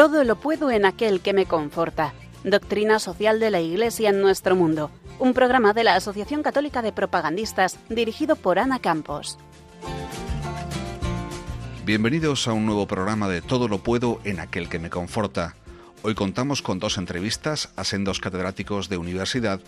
[0.00, 2.14] Todo lo puedo en aquel que me conforta.
[2.42, 4.90] Doctrina social de la Iglesia en nuestro mundo.
[5.18, 9.38] Un programa de la Asociación Católica de Propagandistas dirigido por Ana Campos.
[11.84, 15.54] Bienvenidos a un nuevo programa de Todo lo puedo en aquel que me conforta.
[16.02, 19.60] Hoy contamos con dos entrevistas a sendos catedráticos de universidad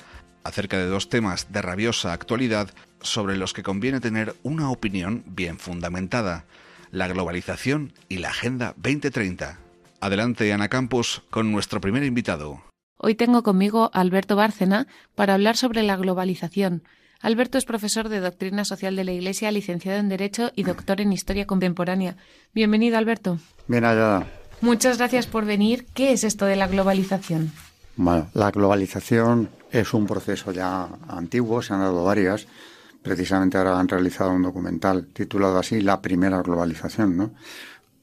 [0.44, 2.70] acerca de dos temas de rabiosa actualidad
[3.02, 6.46] sobre los que conviene tener una opinión bien fundamentada,
[6.90, 9.58] la globalización y la Agenda 2030.
[10.02, 12.60] Adelante, Ana Campos, con nuestro primer invitado.
[12.96, 16.82] Hoy tengo conmigo a Alberto Bárcena para hablar sobre la globalización.
[17.20, 21.12] Alberto es profesor de Doctrina Social de la Iglesia, licenciado en Derecho y doctor en
[21.12, 22.16] Historia Contemporánea.
[22.52, 23.38] Bienvenido, Alberto.
[23.68, 24.26] Bien hallada.
[24.60, 25.86] Muchas gracias por venir.
[25.94, 27.52] ¿Qué es esto de la globalización?
[27.94, 32.48] Bueno, la globalización es un proceso ya antiguo, se han dado varias.
[33.02, 37.34] Precisamente ahora han realizado un documental titulado así La primera globalización, ¿no?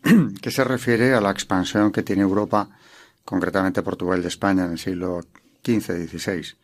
[0.41, 2.69] que se refiere a la expansión que tiene Europa,
[3.25, 5.21] concretamente Portugal y España en el siglo
[5.63, 6.55] XV-XVI.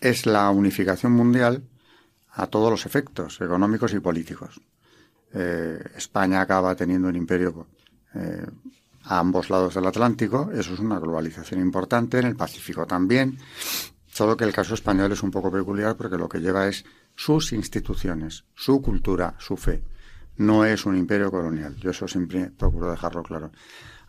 [0.00, 1.62] Es la unificación mundial
[2.32, 4.60] a todos los efectos económicos y políticos.
[5.32, 7.66] Eh, España acaba teniendo un imperio
[8.14, 8.46] eh,
[9.04, 13.38] a ambos lados del Atlántico, eso es una globalización importante, en el Pacífico también,
[14.06, 17.52] solo que el caso español es un poco peculiar porque lo que lleva es sus
[17.52, 19.82] instituciones, su cultura, su fe
[20.36, 21.76] no es un imperio colonial.
[21.76, 23.52] Yo eso siempre procuro dejarlo claro.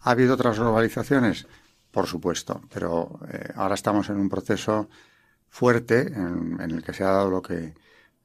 [0.01, 1.47] ¿Ha habido otras globalizaciones?
[1.91, 4.89] Por supuesto, pero eh, ahora estamos en un proceso
[5.49, 7.73] fuerte en, el que se ha dado lo que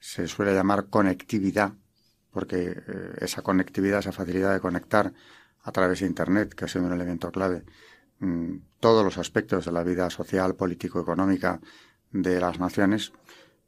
[0.00, 1.72] se suele llamar conectividad,
[2.32, 5.12] porque eh, esa conectividad, esa facilidad de conectar
[5.62, 7.64] a través de Internet, que ha sido un elemento clave,
[8.18, 11.60] mm, todos los aspectos de la vida social, político, económica
[12.10, 13.12] de las naciones,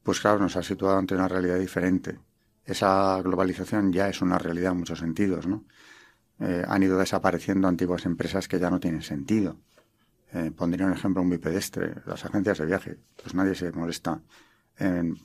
[0.02, 2.18] pues claro, nos ha situado ante una realidad diferente
[2.64, 5.64] esa globalización ya es una realidad en muchos sentidos, ¿no?
[6.40, 9.58] Eh, han ido desapareciendo antiguas empresas que ya no tienen sentido.
[10.32, 14.20] Eh, pondría un ejemplo muy pedestre, las agencias de viaje, pues nadie se molesta.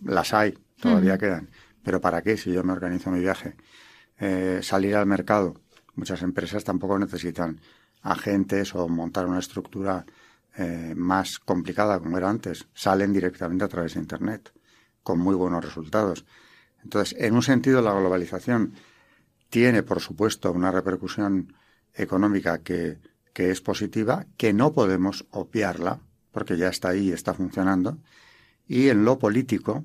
[0.03, 1.49] las hay, todavía quedan.
[1.83, 3.55] Pero ¿para qué si yo me organizo mi viaje?
[4.19, 5.61] Eh, salir al mercado,
[5.95, 7.59] muchas empresas tampoco necesitan
[8.01, 10.05] agentes o montar una estructura
[10.95, 12.67] más complicada como era antes.
[12.73, 14.51] Salen directamente a través de Internet,
[15.03, 16.25] con muy buenos resultados.
[16.87, 18.71] Entonces, en un sentido, la globalización
[19.49, 21.53] tiene, por supuesto, una repercusión
[21.93, 22.99] económica que,
[23.35, 25.99] es positiva, que no podemos obviarla,
[26.31, 27.97] porque ya está ahí y está funcionando,
[28.69, 29.83] y en lo político,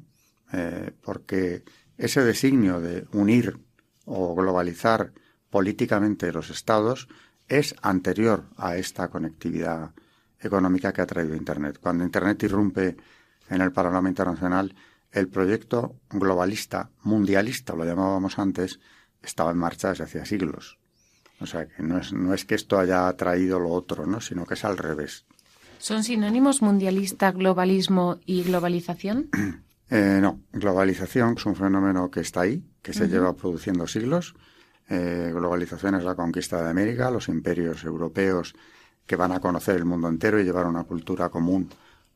[0.52, 1.64] eh, porque
[1.98, 3.58] ese designio de unir
[4.04, 5.12] o globalizar
[5.50, 7.08] políticamente los estados
[7.48, 9.90] es anterior a esta conectividad
[10.38, 11.80] económica que ha traído Internet.
[11.80, 12.96] Cuando Internet irrumpe
[13.50, 14.72] en el panorama internacional,
[15.12, 18.80] el proyecto globalista, mundialista, lo llamábamos antes,
[19.22, 20.78] estaba en marcha desde hacía siglos.
[21.40, 24.20] O sea, que no es, no es que esto haya traído lo otro, ¿no?
[24.20, 25.26] sino que es al revés.
[25.78, 29.28] ¿Son sinónimos mundialista, globalismo y globalización?
[29.94, 34.34] Eh, no, globalización es un fenómeno que está ahí, que se lleva produciendo siglos.
[34.88, 38.54] Eh, globalización es la conquista de América, los imperios europeos
[39.04, 41.68] que van a conocer el mundo entero y llevar una cultura común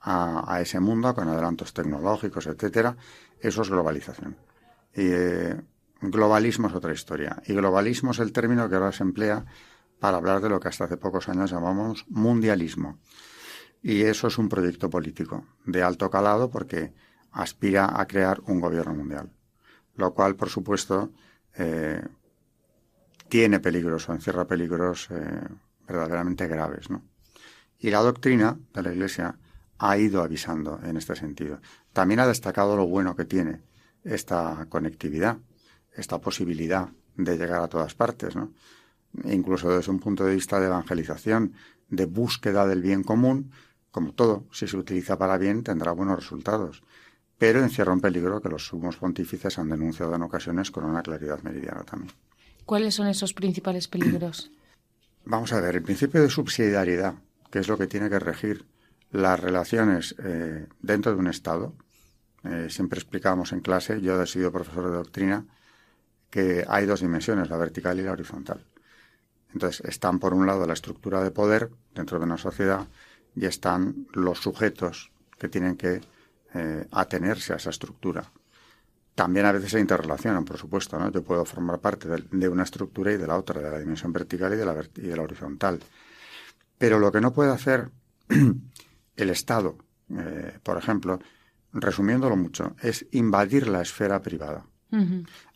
[0.08, 2.96] a, ese mundo con adelantos tecnológicos, etcétera,
[3.40, 4.36] eso es globalización.
[4.94, 5.60] Eh,
[6.00, 7.42] globalismo es otra historia.
[7.46, 9.44] Y globalismo es el término que ahora se emplea
[9.98, 12.98] para hablar de lo que hasta hace pocos años llamamos mundialismo.
[13.82, 16.92] Y eso es un proyecto político de alto calado porque
[17.32, 19.30] aspira a crear un gobierno mundial.
[19.96, 21.10] Lo cual, por supuesto,
[21.56, 22.02] eh,
[23.28, 25.48] tiene peligros o encierra peligros eh,
[25.86, 26.90] verdaderamente graves.
[26.90, 27.02] ¿no?
[27.80, 29.36] Y la doctrina de la Iglesia
[29.78, 31.60] ha ido avisando en este sentido.
[31.92, 33.60] También ha destacado lo bueno que tiene
[34.04, 35.38] esta conectividad,
[35.94, 38.52] esta posibilidad de llegar a todas partes, ¿no?
[39.24, 41.54] incluso desde un punto de vista de evangelización,
[41.88, 43.52] de búsqueda del bien común,
[43.90, 46.82] como todo, si se utiliza para bien, tendrá buenos resultados.
[47.38, 51.42] Pero encierra un peligro que los sumos pontífices han denunciado en ocasiones con una claridad
[51.42, 52.12] meridiana también.
[52.64, 54.50] ¿Cuáles son esos principales peligros?
[55.24, 57.14] Vamos a ver, el principio de subsidiariedad,
[57.50, 58.64] que es lo que tiene que regir
[59.10, 61.74] las relaciones eh, dentro de un Estado.
[62.44, 65.46] Eh, siempre explicábamos en clase, yo he sido profesor de doctrina,
[66.30, 68.64] que hay dos dimensiones, la vertical y la horizontal.
[69.52, 72.86] Entonces, están por un lado la estructura de poder dentro de una sociedad
[73.34, 76.00] y están los sujetos que tienen que
[76.54, 78.30] eh, atenerse a esa estructura.
[79.14, 81.10] También a veces se interrelacionan, por supuesto, ¿no?
[81.10, 84.52] Yo puedo formar parte de, una estructura y de la otra, de la dimensión vertical
[84.52, 85.80] y de la, y de la horizontal.
[86.76, 87.90] Pero lo que no puede hacer
[89.16, 89.78] el Estado,
[90.10, 91.18] eh, por ejemplo,
[91.72, 94.66] resumiéndolo mucho, es invadir la esfera privada,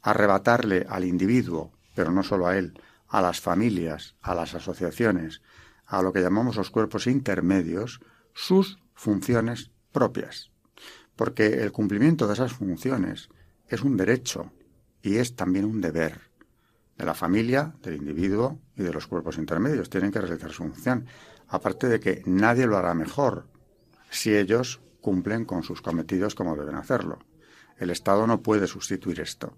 [0.02, 2.74] arrebatarle al individuo, pero no solo a él,
[3.08, 5.40] a las familias, a las asociaciones,
[5.86, 8.00] a lo que llamamos los cuerpos intermedios
[8.32, 10.50] sus funciones propias.
[11.16, 13.28] Porque el cumplimiento de esas funciones
[13.68, 14.52] es un derecho
[15.02, 16.30] y es también un deber
[16.96, 19.88] de la familia, del individuo y de los cuerpos intermedios.
[19.90, 21.06] Tienen que realizar su función.
[21.50, 23.46] Aparte de que nadie lo hará mejor
[24.10, 27.18] si ellos cumplen con sus cometidos como deben hacerlo.
[27.78, 29.56] El Estado no puede sustituir esto.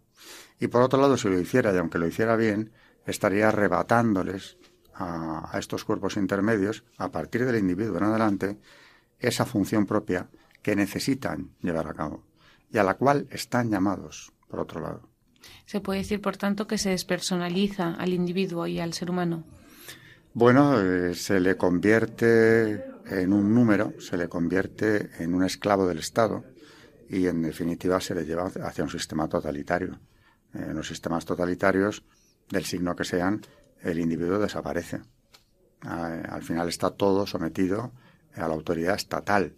[0.59, 2.73] Y por otro lado, si lo hiciera, y aunque lo hiciera bien,
[3.05, 4.59] estaría arrebatándoles
[4.94, 8.59] a, estos cuerpos intermedios, a partir del individuo en adelante,
[9.19, 10.29] esa función propia
[10.62, 12.25] que necesitan llevar a cabo
[12.71, 15.09] y a la cual están llamados, por otro lado.
[15.67, 19.45] Se puede decir, por tanto, que se despersonaliza al individuo y al ser humano.
[20.34, 25.99] Bueno, eh, se le convierte en un número, se le convierte en un esclavo del
[25.99, 26.44] Estado
[27.08, 30.00] y, en definitiva, se le lleva hacia un sistema totalitario.
[30.55, 32.05] En los sistemas totalitarios,
[32.50, 33.43] del signo que sean,
[33.82, 35.00] el individuo desaparece.
[35.81, 37.93] Al final está todo sometido
[38.35, 39.55] a la autoridad estatal.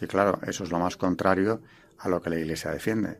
[0.00, 1.62] Y claro, eso es lo más contrario
[1.98, 3.18] a lo que la Iglesia defiende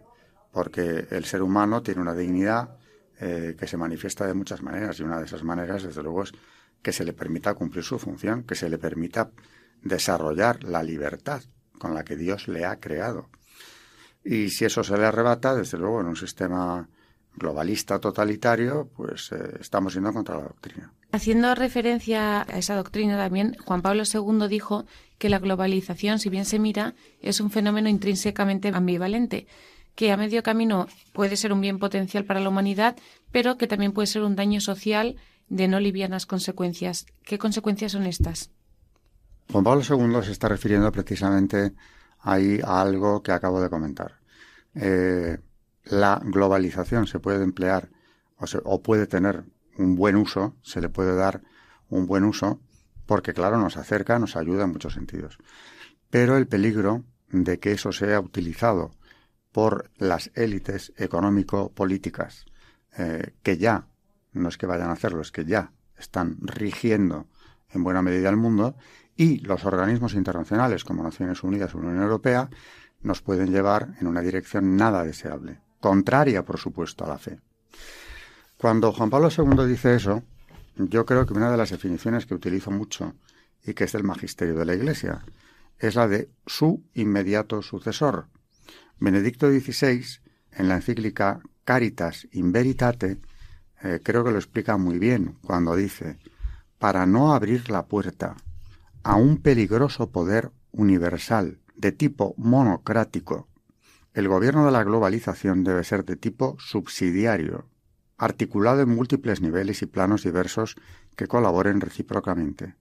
[0.52, 2.76] porque el ser humano tiene una dignidad
[3.18, 6.32] eh, que se manifiesta de muchas maneras y una de esas maneras, desde luego, es
[6.82, 9.30] que se le permita cumplir su función, que se le permita
[9.82, 11.42] desarrollar la libertad
[11.78, 13.28] con la que Dios le ha creado.
[14.24, 16.88] Y si eso se le arrebata, desde luego, en un sistema
[17.34, 20.92] globalista totalitario, pues eh, estamos yendo contra la doctrina.
[21.12, 24.86] Haciendo referencia a esa doctrina también, Juan Pablo II dijo
[25.18, 29.46] que la globalización, si bien se mira, es un fenómeno intrínsecamente ambivalente
[29.94, 32.96] que a medio camino puede ser un bien potencial para la humanidad,
[33.30, 35.16] pero que también puede ser un daño social
[35.48, 37.06] de no livianas consecuencias.
[37.24, 38.50] ¿Qué consecuencias son estas?
[39.50, 41.72] Juan Pablo II se está refiriendo precisamente
[42.20, 44.20] ahí a algo que acabo de comentar.
[44.74, 45.38] Eh,
[45.84, 47.90] la globalización se puede emplear
[48.64, 49.44] o, puede tener
[49.76, 51.42] un buen uso, se le puede dar
[51.88, 52.60] un buen uso,
[53.06, 55.38] porque claro, nos acerca, nos ayuda en muchos sentidos.
[56.10, 58.92] Pero el peligro de que eso sea utilizado
[59.52, 62.46] por las élites económico-políticas
[62.98, 63.86] eh, que ya,
[64.32, 67.26] no es que vayan a hacerlo, es que ya están rigiendo
[67.70, 68.76] en buena medida el mundo
[69.16, 72.48] y los organismos internacionales como Naciones Unidas o Unión Europea
[73.02, 77.40] nos pueden llevar en una dirección nada deseable, contraria, por supuesto, a la fe.
[78.56, 80.22] Cuando Juan Pablo II dice eso,
[80.76, 83.14] yo creo que una de las definiciones que utilizo mucho
[83.64, 85.24] y que es del magisterio de la Iglesia
[85.78, 88.28] es la de su inmediato sucesor,
[88.98, 90.04] Benedicto XVI,
[90.52, 93.18] en la encíclica Caritas in Veritate,
[93.82, 96.18] eh, creo que lo explica muy bien cuando dice,
[96.78, 98.36] para no abrir la puerta
[99.02, 103.48] a un peligroso poder universal de tipo monocrático,
[104.14, 107.68] el gobierno de la globalización debe ser de tipo subsidiario,
[108.18, 110.76] articulado en múltiples niveles y planos diversos
[111.16, 112.76] que colaboren recíprocamente.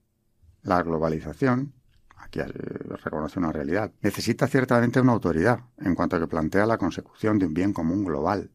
[0.62, 1.72] La globalización,
[2.32, 3.92] que reconoce una realidad.
[4.00, 8.04] Necesita ciertamente una autoridad en cuanto a que plantea la consecución de un bien común
[8.04, 8.50] global.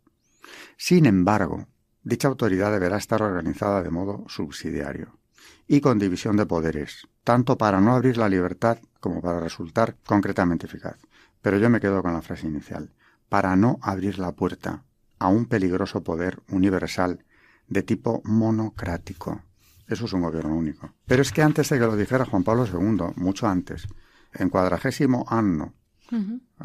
[0.78, 1.68] Sin embargo,
[2.08, 5.20] dicha autoridad deberá estar organizada de modo subsidiario
[5.68, 10.68] y con división de poderes, tanto para no abrir la libertad como para resultar concretamente
[10.68, 10.98] eficaz.
[11.42, 12.94] Pero yo me quedo con la frase inicial,
[13.28, 14.86] para no abrir la puerta
[15.20, 17.26] a un peligroso poder universal
[17.68, 19.42] de tipo monocrático.
[19.88, 20.94] Eso es un gobierno único.
[21.06, 23.86] Pero es que antes de que lo dijera Juan Pablo II, mucho antes,
[24.34, 25.74] en cuadragésimo año,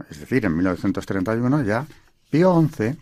[0.08, 1.84] es decir, en 1931 ya,
[2.30, 2.96] Pío XI,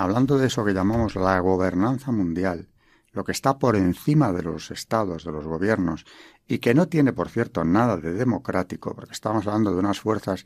[0.00, 2.68] hablando de eso que llamamos la gobernanza mundial,
[3.12, 6.06] lo que está por encima de los estados, de los gobiernos,
[6.48, 10.42] y que no tiene, por cierto, nada de democrático, porque estamos hablando de unas fuerzas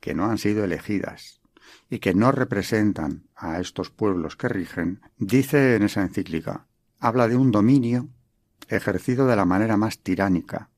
[0.00, 1.40] que no han sido elegidas
[1.88, 6.66] y que no representan a estos pueblos que rigen, dice en esa encíclica,
[7.00, 8.08] habla de un dominio
[8.68, 10.68] ejercido de la manera más tiránica,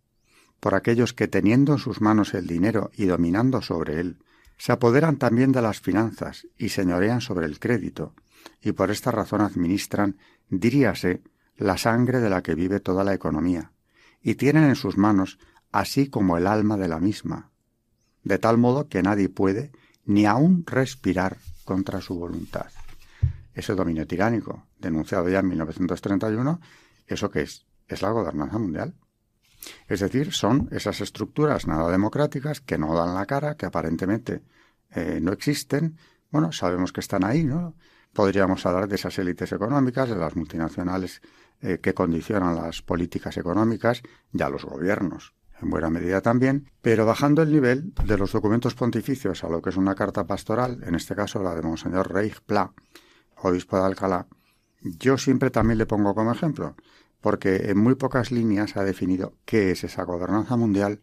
[0.61, 4.19] por aquellos que teniendo en sus manos el dinero y dominando sobre él,
[4.61, 8.15] se apoderan también de las finanzas y señorean sobre el crédito,
[8.61, 10.19] y por esta razón administran,
[10.51, 11.23] diríase,
[11.57, 13.73] la sangre de la que vive toda la economía,
[14.21, 15.39] y tienen en sus manos
[15.73, 17.53] así como el alma de la misma,
[18.23, 19.73] de tal modo que nadie puede
[20.05, 22.67] ni aun respirar contra su voluntad.
[23.55, 26.61] Ese dominio tiránico, denunciado ya en 1931,
[27.07, 27.65] ¿eso qué es?
[27.89, 28.95] es la gobernanza mundial.
[29.89, 34.43] Es decir, son esas estructuras nada democráticas que no dan la cara, que aparentemente
[34.91, 35.97] eh, no existen.
[36.31, 37.75] Bueno, sabemos que están ahí, ¿no?
[38.13, 41.23] Podríamos hablar de esas élites económicas, de las multinacionales
[41.63, 44.03] eh, que condicionan las políticas económicas,
[44.33, 49.45] ya los gobiernos, en buena medida también, pero bajando el nivel de los documentos pontificios
[49.45, 52.73] a lo que es una carta pastoral, en este caso la de Monseñor Reich Pla,
[53.37, 54.27] obispo de Alcalá,
[54.83, 56.75] yo siempre también le pongo como ejemplo
[57.21, 61.03] porque en muy pocas líneas ha definido qué es esa gobernanza mundial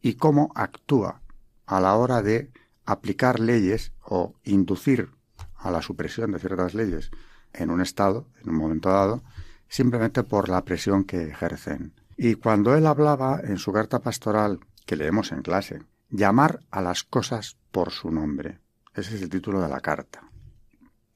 [0.00, 1.22] y cómo actúa
[1.66, 2.50] a la hora de
[2.84, 5.10] aplicar leyes o inducir
[5.56, 7.10] a la supresión de ciertas leyes
[7.52, 9.22] en un Estado, en un momento dado,
[9.68, 11.94] simplemente por la presión que ejercen.
[12.16, 17.02] Y cuando él hablaba en su carta pastoral, que leemos en clase, llamar a las
[17.02, 18.60] cosas por su nombre.
[18.94, 20.28] Ese es el título de la carta.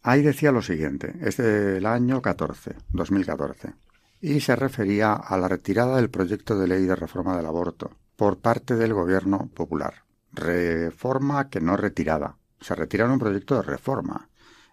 [0.03, 3.75] Ahí decía lo siguiente, es del año 14, 2014,
[4.21, 8.39] y se refería a la retirada del proyecto de ley de reforma del aborto por
[8.39, 10.05] parte del gobierno popular.
[10.33, 12.37] Reforma que no retirada.
[12.61, 14.29] Se retiraron un proyecto de reforma.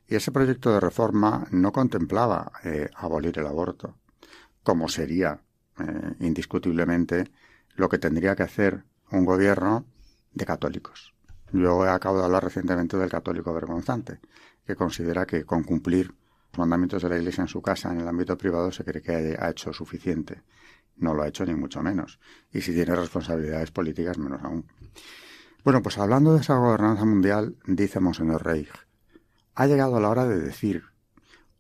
[0.08, 3.96] Y ese proyecto de reforma no contemplaba eh, abolir el aborto,
[4.64, 5.40] como sería
[5.80, 7.32] eh, indiscutiblemente
[7.76, 9.86] lo que tendría que hacer un gobierno
[10.34, 11.14] de católicos.
[11.52, 14.20] Yo acabo de hablar recientemente del católico vergonzante,
[14.66, 16.14] que considera que con cumplir
[16.58, 19.50] mandamientos de la Iglesia en su casa, en el ámbito privado, se cree que ha
[19.50, 20.42] hecho suficiente.
[20.98, 22.20] No lo ha hecho ni mucho menos.
[22.52, 24.66] Y si tiene responsabilidades políticas, menos aún.
[25.64, 28.70] Bueno, pues hablando de esa gobernanza mundial, dice Monseñor Reich,
[29.56, 30.84] ha llegado la hora de decir,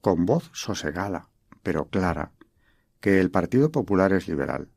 [0.01, 1.29] con voz sosegada,
[1.63, 2.31] pero clara,
[2.99, 4.69] que el Partido Popular es liberal.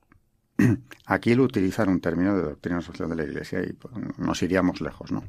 [1.06, 4.80] Aquí lo utilizan un término de doctrina social de la Iglesia y pues, nos iríamos
[4.80, 5.22] lejos, ¿no?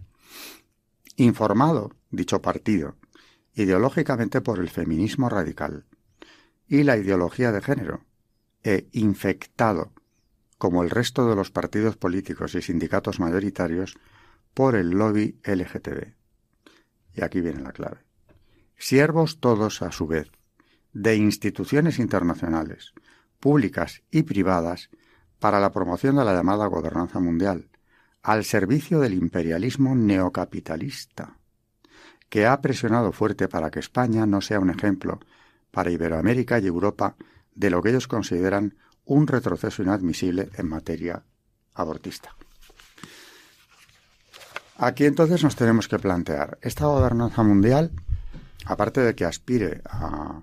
[1.17, 2.96] Informado, dicho partido,
[3.53, 5.86] ideológicamente por el feminismo radical
[6.68, 8.06] y la ideología de género,
[8.63, 9.94] e infectado,
[10.58, 13.98] como el resto de los partidos políticos y sindicatos mayoritarios,
[14.53, 16.13] por el lobby LGTB.
[17.13, 18.00] Y aquí viene la clave.
[18.77, 20.32] Siervos todos, a su vez,
[20.94, 22.94] de instituciones internacionales,
[23.39, 24.89] públicas y privadas,
[25.39, 27.70] para la promoción de la llamada gobernanza mundial,
[28.22, 31.38] al servicio del imperialismo neocapitalista,
[32.29, 35.19] que ha presionado fuerte para que España no sea un ejemplo
[35.71, 37.15] para Iberoamérica y Europa
[37.55, 41.24] de lo que ellos consideran un retroceso inadmisible en materia
[41.74, 42.36] abortista.
[44.77, 47.91] Aquí entonces nos tenemos que plantear, esta gobernanza mundial,
[48.65, 50.41] aparte de que aspire a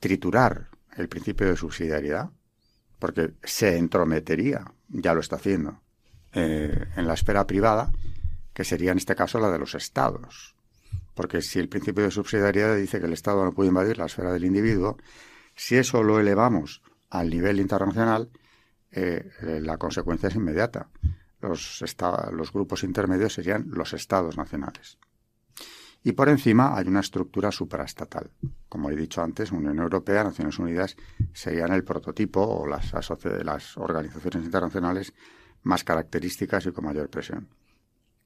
[0.00, 2.30] triturar el principio de subsidiariedad,
[2.98, 5.80] porque se entrometería, ya lo está haciendo,
[6.32, 7.92] eh, en la esfera privada,
[8.56, 10.56] que sería en este caso la de los estados.
[11.14, 14.32] Porque si el principio de subsidiariedad dice que el Estado no puede invadir la esfera
[14.32, 14.96] del individuo,
[15.54, 18.30] si eso lo elevamos al nivel internacional,
[18.90, 20.88] eh, eh, la consecuencia es inmediata
[21.48, 24.98] los, grupos intermedios serían los estados nacionales.
[26.02, 28.30] Y por encima hay una estructura supraestatal.
[28.68, 30.96] Como he dicho antes, Unión Europea, Naciones Unidas
[31.32, 35.12] serían el prototipo o las organizaciones internacionales
[35.62, 37.48] más características y con mayor presión.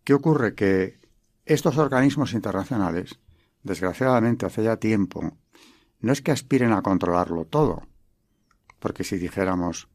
[0.04, 0.54] ¿Qué ocurre?
[0.54, 1.00] Que
[1.44, 3.18] estos organismos internacionales,
[3.62, 5.36] desgraciadamente hace ya tiempo,
[6.00, 7.82] no es que aspiren a controlarlo todo,
[8.78, 9.88] porque si dijéramos,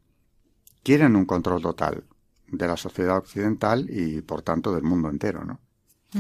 [0.84, 2.06] quieren un control total,
[2.48, 5.60] de la sociedad occidental y por tanto del mundo entero, ¿no?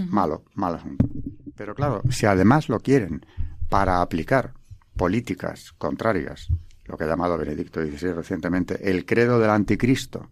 [0.09, 1.07] Malo, mal asunto.
[1.55, 3.25] Pero claro, si además lo quieren
[3.69, 4.53] para aplicar
[4.97, 6.49] políticas contrarias,
[6.85, 10.31] lo que ha llamado Benedicto XVI recientemente, el credo del anticristo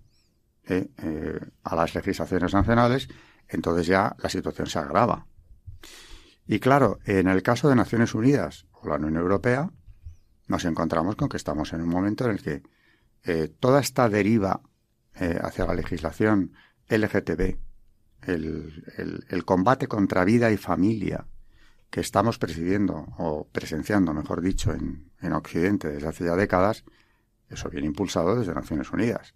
[0.67, 0.89] ¿eh?
[0.97, 3.07] Eh, a las legislaciones nacionales,
[3.53, 5.27] entonces ya la situación se agrava.
[6.45, 9.71] Y claro, en el caso de Naciones Unidas o la Unión Europea,
[10.47, 12.63] nos encontramos con que estamos en un momento en el que
[13.23, 14.61] eh, toda esta deriva
[15.15, 16.53] eh, hacia la legislación
[16.89, 17.57] LGTB,
[18.27, 21.27] el, combate contra vida y familia
[21.89, 26.83] que estamos presidiendo o presenciando, mejor dicho, en, Occidente desde hace ya décadas,
[27.49, 29.35] eso viene impulsado desde Naciones Unidas.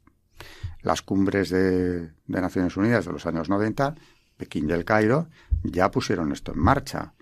[0.82, 3.96] Las cumbres de, Naciones Unidas de los años 90,
[4.38, 5.28] Pekín y el Cairo,
[5.64, 7.14] ya pusieron esto en marcha.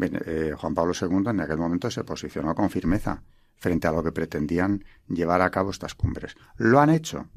[0.00, 3.22] Eh, Juan Pablo II en aquel momento se posicionó con firmeza
[3.56, 6.36] frente a lo que pretendían llevar a cabo estas cumbres.
[6.56, 7.28] Lo han hecho,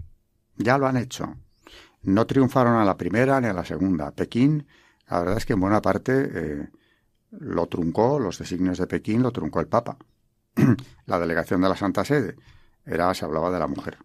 [0.55, 1.35] ya lo han hecho.
[2.03, 4.11] No triunfaron a la primera ni a la segunda.
[4.11, 4.67] Pekín,
[5.09, 6.69] la verdad es que en buena parte eh,
[7.31, 9.97] lo truncó, los designios de Pekín lo truncó el Papa.
[11.05, 12.35] la delegación de la Santa Sede
[12.85, 13.97] era, se hablaba de la mujer.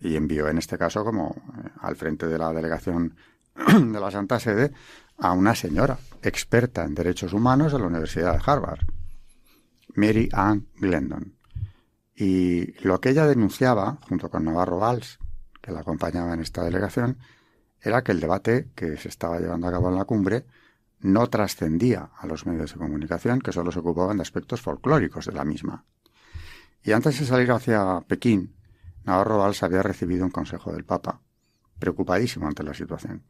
[0.00, 3.16] Y envió en este caso como eh, al frente de la delegación
[3.56, 4.72] de la Santa Sede
[5.18, 8.80] a una señora experta en derechos humanos de la Universidad de Harvard,
[9.94, 11.34] Mary Ann Glendon.
[12.14, 15.18] Y lo que ella denunciaba, junto con Navarro Valls,
[15.60, 17.18] que la acompañaba en esta delegación,
[17.80, 20.46] era que el debate que se estaba llevando a cabo en la cumbre
[21.00, 25.32] no trascendía a los medios de comunicación, que solo se ocupaban de aspectos folclóricos de
[25.32, 25.84] la misma.
[26.82, 28.54] Y antes de salir hacia Pekín,
[29.06, 31.22] Navarro Valls había recibido un consejo del Papa,
[31.78, 33.22] preocupadísimo ante la situación,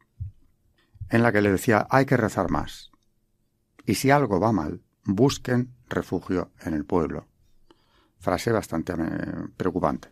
[1.09, 2.91] en la que le decía hay que rezar más.
[3.85, 7.27] Y si algo va mal, busquen refugio en el pueblo.
[8.19, 10.09] frase bastante eh, preocupante.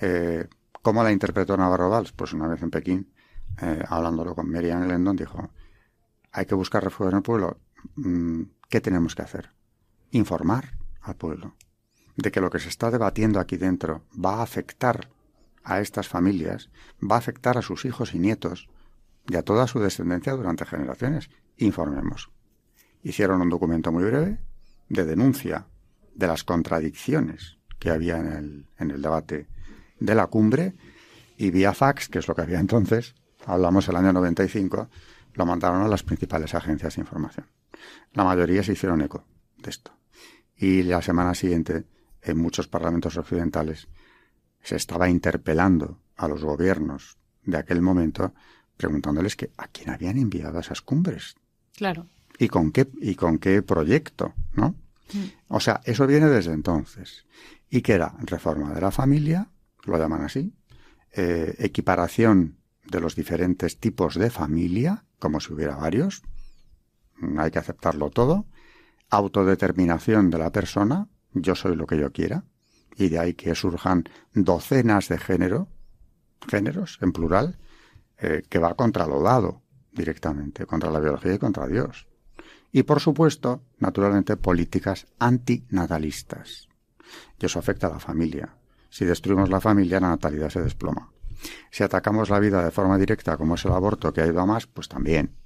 [0.00, 0.48] Eh,
[0.80, 2.12] ¿Cómo la interpretó Navarro Valls?
[2.12, 3.12] Pues una vez en Pekín,
[3.60, 5.50] eh, hablándolo con Merian Glendon, dijo,
[6.30, 7.58] hay que buscar refugio en el pueblo.
[7.96, 9.50] Mm, ¿Qué tenemos que hacer?
[10.12, 11.56] Informar al pueblo
[12.16, 15.08] de que lo que se está debatiendo aquí dentro va a afectar
[15.62, 18.68] a estas familias, va a afectar a sus hijos y nietos
[19.28, 21.30] y a toda su descendencia durante generaciones.
[21.56, 22.30] Informemos.
[23.02, 24.38] Hicieron un documento muy breve
[24.88, 25.66] de denuncia
[26.14, 29.48] de las contradicciones que había en el, en el debate
[29.98, 30.74] de la cumbre
[31.36, 33.14] y vía fax, que es lo que había entonces,
[33.46, 34.88] hablamos el año 95,
[35.34, 37.46] lo mandaron a las principales agencias de información.
[38.12, 39.24] La mayoría se hicieron eco
[39.58, 39.92] de esto.
[40.56, 41.84] Y la semana siguiente,
[42.24, 43.88] en muchos parlamentos occidentales,
[44.62, 48.34] se estaba interpelando a los gobiernos de aquel momento
[48.76, 51.36] preguntándoles que a quién habían enviado esas cumbres.
[51.76, 52.08] Claro.
[52.38, 54.74] Y con qué, y con qué proyecto, ¿no?
[55.12, 55.24] Mm.
[55.48, 57.26] O sea, eso viene desde entonces.
[57.70, 59.50] Y que era reforma de la familia,
[59.84, 60.52] lo llaman así,
[61.12, 66.22] eh, equiparación de los diferentes tipos de familia, como si hubiera varios,
[67.38, 68.46] hay que aceptarlo todo,
[69.10, 72.44] autodeterminación de la persona, yo soy lo que yo quiera,
[72.96, 75.68] y de ahí que surjan docenas de género,
[76.48, 77.58] géneros en plural,
[78.18, 79.62] eh, que va contra lo dado
[79.92, 82.06] directamente, contra la biología y contra Dios.
[82.72, 86.68] Y por supuesto, naturalmente, políticas antinatalistas.
[87.38, 88.56] Y eso afecta a la familia.
[88.90, 91.12] Si destruimos la familia, la natalidad se desploma.
[91.70, 94.46] Si atacamos la vida de forma directa, como es el aborto, que ha ido a
[94.46, 95.36] más, pues también.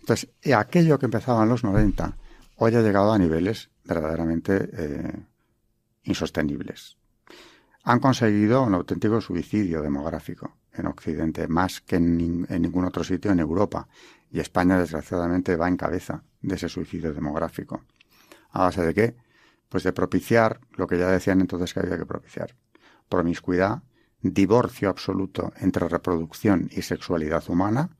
[0.00, 2.16] Entonces, aquello que empezaba en los 90,
[2.56, 5.26] hoy ha llegado a niveles verdaderamente eh,
[6.04, 6.96] insostenibles.
[7.84, 13.40] Han conseguido un auténtico suicidio demográfico en Occidente, más que en, ningún otro sitio en
[13.40, 13.86] Europa.
[14.30, 17.84] Y España, desgraciadamente, va en cabeza de ese suicidio demográfico.
[18.50, 19.16] ¿A base de qué?
[19.68, 22.54] Pues de propiciar lo que ya decían entonces que había que propiciar.
[23.08, 23.82] Promiscuidad,
[24.22, 27.96] divorcio absoluto entre reproducción y sexualidad humana.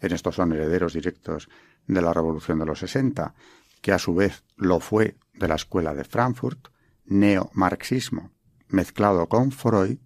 [0.00, 1.48] En estos son herederos directos
[1.86, 3.34] de la Revolución de los 60,
[3.80, 6.68] que a su vez lo fue de la Escuela de Frankfurt,
[7.06, 8.32] neomarxismo
[8.68, 9.98] mezclado con Freud,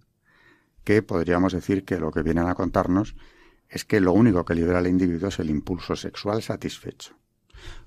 [0.83, 3.15] que podríamos decir que lo que vienen a contarnos
[3.69, 7.15] es que lo único que libera al individuo es el impulso sexual satisfecho.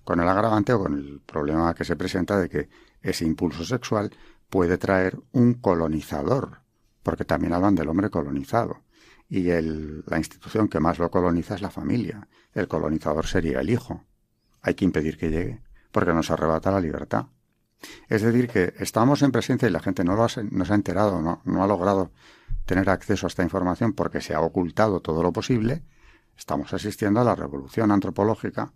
[0.04, 2.68] Con el agravante o con el problema que se presenta de que
[3.02, 4.10] ese impulso sexual
[4.48, 6.60] puede traer un colonizador,
[7.02, 8.82] porque también hablan del hombre colonizado.
[9.28, 12.28] Y el, la institución que más lo coloniza es la familia.
[12.52, 14.04] El colonizador sería el hijo.
[14.62, 15.62] Hay que impedir que llegue,
[15.96, 17.24] porque nos arrebata la libertad.
[18.06, 20.74] Es decir, que estamos en presencia y la gente no, lo ha, no se ha
[20.74, 22.12] enterado, no, no ha logrado
[22.66, 25.84] tener acceso a esta información porque se ha ocultado todo lo posible.
[26.36, 28.74] Estamos asistiendo a la revolución antropológica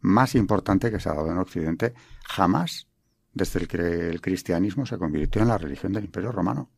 [0.00, 2.86] más importante que se ha dado en Occidente jamás
[3.32, 6.68] desde el que el cristianismo se convirtió en la religión del Imperio Romano.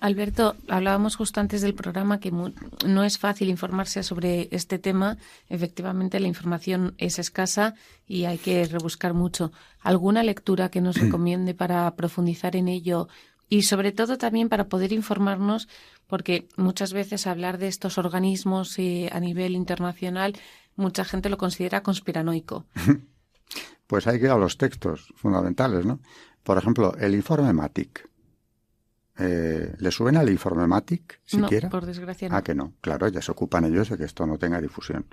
[0.00, 5.16] Alberto, hablábamos justo antes del programa que no es fácil informarse sobre este tema.
[5.48, 7.74] Efectivamente, la información es escasa
[8.06, 9.52] y hay que rebuscar mucho.
[9.80, 13.08] ¿Alguna lectura que nos recomiende para profundizar en ello
[13.48, 15.66] y sobre todo también para poder informarnos?
[16.06, 20.34] Porque muchas veces hablar de estos organismos eh, a nivel internacional,
[20.76, 22.66] mucha gente lo considera conspiranoico.
[23.86, 26.00] Pues hay que ir a los textos fundamentales, ¿no?
[26.42, 28.08] Por ejemplo, el informe MATIC
[29.18, 31.68] eh, ¿Le suena el informe MATIC siquiera?
[31.68, 32.74] No, por desgracia Ah, que no.
[32.80, 35.06] Claro, ya se ocupan ellos de que esto no tenga difusión.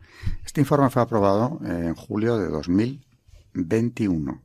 [0.46, 4.42] Este informe fue aprobado en julio de 2021.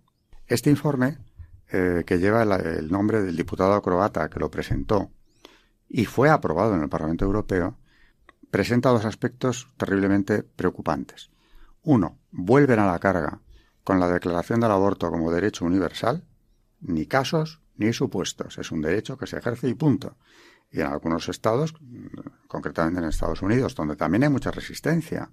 [0.46, 1.18] Este informe,
[1.72, 5.10] eh, que lleva el, nombre del diputado croata que lo presentó
[5.88, 7.76] y fue aprobado en el Parlamento Europeo,
[8.50, 11.30] presenta dos aspectos terriblemente preocupantes.
[11.82, 13.40] Uno, vuelven a la carga
[13.82, 16.24] con la declaración del aborto como derecho universal,
[16.80, 18.58] ni casos ni supuestos.
[18.58, 20.16] Es un derecho que se ejerce y punto.
[20.70, 21.74] Y en algunos estados,
[22.46, 25.30] concretamente en Estados Unidos, donde también hay mucha resistencia,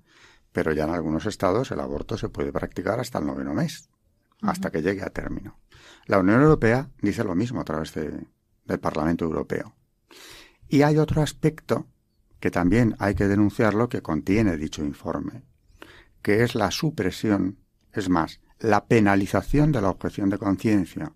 [0.53, 3.89] pero ya en algunos estados el aborto se puede practicar hasta el noveno mes,
[4.41, 5.59] hasta que llegue a término.
[6.05, 9.75] La Unión Europea dice lo mismo a través del Parlamento Europeo.
[10.69, 11.87] Y hay otro aspecto
[12.39, 15.43] que también hay que denunciarlo que contiene dicho informe,
[16.21, 17.59] que es la supresión,
[17.91, 21.11] es más, la penalización de la objeción de conciencia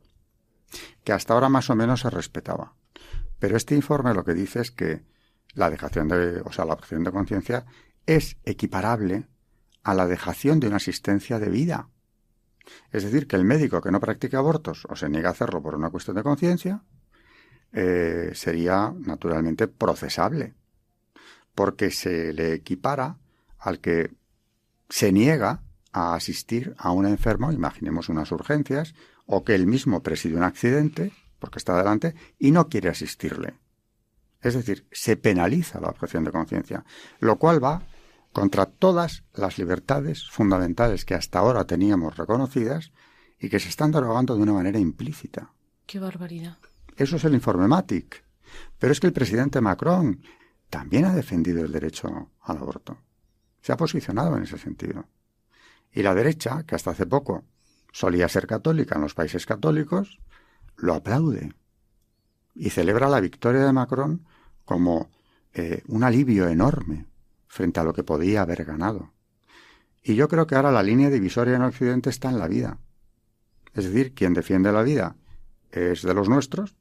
[1.04, 2.76] que hasta ahora más o menos se respetaba.
[3.40, 5.04] Pero este informe lo que dice es que
[5.54, 7.66] la dejación de, o sea, la objeción de conciencia
[8.06, 9.28] es equiparable
[9.84, 11.90] a la dejación de una asistencia de vida.
[12.92, 15.76] Es decir, que el médico que no practique abortos o se niega a hacerlo por
[15.76, 16.84] una cuestión de conciencia,
[17.72, 20.56] eh, sería naturalmente procesable,
[21.56, 23.18] porque se le equipara
[23.60, 24.12] al que
[24.90, 28.96] se niega a asistir a un enfermo, imaginemos unas urgencias,
[29.32, 33.54] o que él mismo preside un accidente porque está delante, y no quiere asistirle.
[34.42, 36.84] Es decir, se penaliza la objeción de conciencia,
[37.20, 37.84] lo cual va
[38.32, 42.92] contra todas las libertades fundamentales que hasta ahora teníamos reconocidas
[43.40, 45.54] y que se están derogando de una manera implícita.
[45.86, 46.58] Qué barbaridad.
[46.98, 48.24] Eso es el informe MATIC.
[48.78, 50.22] Pero es que el presidente Macron
[50.70, 52.98] también ha defendido el derecho al aborto.
[53.62, 55.06] Se ha posicionado en ese sentido.
[55.92, 57.46] Y la derecha, que hasta hace poco
[57.92, 60.20] solía ser católica en los países católicos,
[60.78, 61.54] lo aplaude
[62.56, 64.26] y celebra la victoria de Macron
[64.66, 65.10] como
[65.54, 67.06] eh, un alivio enorme
[67.48, 69.14] frente a lo que podía haber ganado.
[70.04, 72.80] Y yo creo que ahora la línea divisoria en Occidente está en la vida.
[73.74, 75.16] Es decir, quien defiende la vida
[75.72, 76.76] es de los nuestros,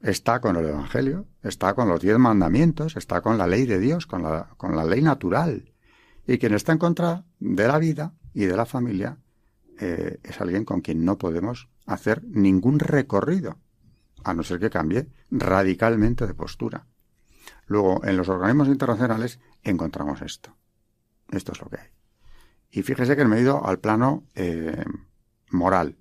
[0.00, 4.06] está con el Evangelio, está con los diez mandamientos, está con la ley de Dios,
[4.06, 5.72] con la, con la ley natural.
[6.26, 9.18] Y quien está en contra de la vida y de la familia
[9.80, 13.58] eh, es alguien con quien no podemos hacer ningún recorrido,
[14.22, 16.86] a no ser que cambie radicalmente de postura.
[17.66, 20.56] Luego, en los organismos internacionales encontramos esto.
[21.30, 21.88] Esto es lo que hay.
[22.70, 24.84] Y fíjese que me he ido al plano eh,
[25.50, 25.96] moral,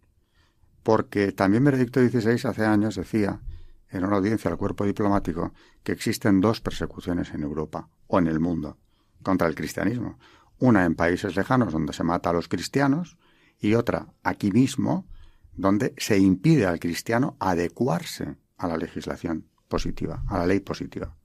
[0.81, 3.41] porque también Benedicto XVI hace años decía
[3.89, 8.39] en una audiencia al cuerpo diplomático que existen dos persecuciones en Europa o en el
[8.39, 8.77] mundo
[9.21, 10.17] contra el cristianismo.
[10.59, 13.17] Una en países lejanos donde se mata a los cristianos
[13.63, 15.07] y otra aquí mismo
[15.55, 21.15] donde se impide al cristiano adecuarse a la legislación positiva, a la ley positiva.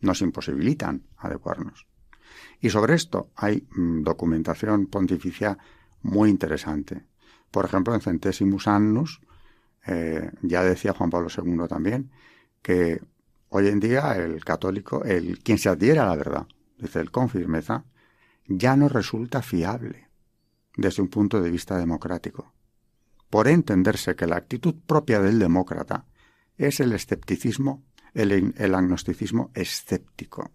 [0.00, 1.86] Nos imposibilitan adecuarnos.
[2.60, 5.56] Y sobre esto hay mm, documentación pontificia
[6.02, 7.04] muy interesante.
[7.50, 9.22] Por ejemplo, en Centesimus Annus,
[9.86, 12.10] eh, ya decía Juan Pablo II también,
[12.60, 13.00] que
[13.48, 17.30] hoy en día el católico, el quien se adhiere a la verdad, dice él con
[17.30, 17.84] firmeza,
[18.48, 20.05] ya no resulta fiable
[20.76, 22.52] desde un punto de vista democrático.
[23.30, 26.06] Por entenderse que la actitud propia del demócrata
[26.56, 27.84] es el escepticismo,
[28.14, 30.52] el, agnosticismo escéptico.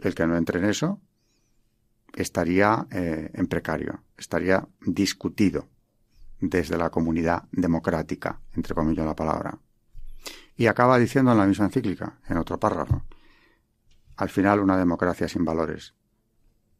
[0.00, 1.00] El que no entre en eso
[2.14, 5.68] estaría eh, en precario, estaría discutido
[6.40, 9.58] desde la comunidad democrática, entre comillas la palabra.
[10.56, 13.04] Y acaba diciendo en la misma encíclica, en otro párrafo,
[14.16, 15.94] al final una democracia sin valores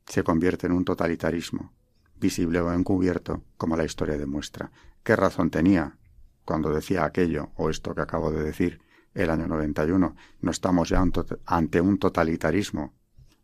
[0.08, 1.72] se convierte en un totalitarismo,
[2.18, 4.70] visible o encubierto, como la historia demuestra.
[5.02, 5.96] ¿Qué razón tenía
[6.44, 8.80] cuando decía aquello o esto que acabo de decir
[9.14, 10.16] el año 91?
[10.40, 11.04] No estamos ya
[11.46, 12.94] ante un totalitarismo,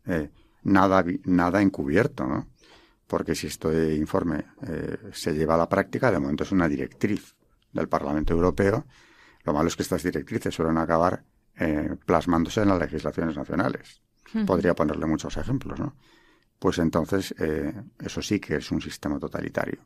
[0.05, 0.31] eh,
[0.63, 2.47] nada, nada encubierto, ¿no?
[3.07, 7.35] porque si este informe eh, se lleva a la práctica, de momento es una directriz
[7.71, 8.85] del Parlamento Europeo,
[9.43, 11.23] lo malo es que estas directrices suelen acabar
[11.57, 14.01] eh, plasmándose en las legislaciones nacionales.
[14.45, 15.95] Podría ponerle muchos ejemplos, ¿no?
[16.59, 19.79] Pues entonces eh, eso sí que es un sistema totalitario.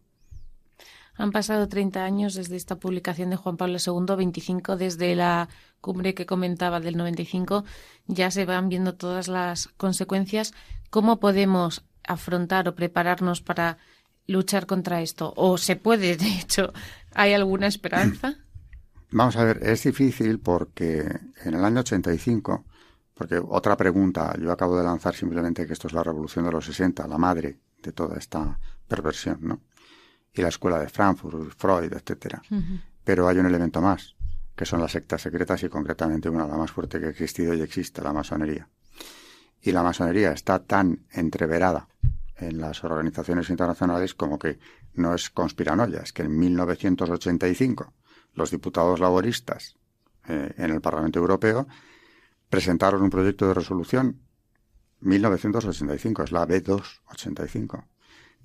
[1.19, 5.49] Han pasado 30 años desde esta publicación de Juan Pablo II, 25 desde la
[5.81, 7.65] cumbre que comentaba del 95,
[8.07, 10.53] ya se van viendo todas las consecuencias.
[10.89, 13.79] ¿Cómo podemos afrontar o prepararnos para
[14.27, 15.33] luchar contra esto?
[15.35, 16.71] ¿O se puede, de hecho,
[17.13, 18.35] hay alguna esperanza?
[19.11, 20.99] Vamos a ver, es difícil porque
[21.43, 22.63] en el año 85,
[23.19, 26.63] porque otra pregunta, yo acabo de lanzar simplemente que esto es la revolución de los
[26.63, 29.59] 60, la madre de toda esta perversión, ¿no?
[30.31, 32.41] Y la escuela de Frankfurt, Freud, etcétera.
[33.03, 34.15] Pero hay un elemento más,
[34.55, 37.59] que son las sectas secretas y concretamente una, la más fuerte que ha existido y
[37.59, 38.69] existe, la masonería
[39.61, 41.89] y la masonería está tan entreverada
[42.37, 44.59] en las organizaciones internacionales como que
[44.93, 47.93] no es conspiranoia, es que en 1985
[48.35, 49.75] los diputados laboristas
[50.29, 51.67] eh, en el Parlamento Europeo
[52.49, 54.21] presentaron un proyecto de resolución
[55.01, 57.85] 1985, es la B285,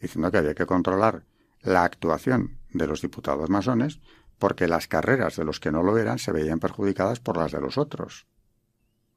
[0.00, 1.24] diciendo que había que controlar
[1.62, 4.00] la actuación de los diputados masones
[4.38, 7.60] porque las carreras de los que no lo eran se veían perjudicadas por las de
[7.60, 8.26] los otros,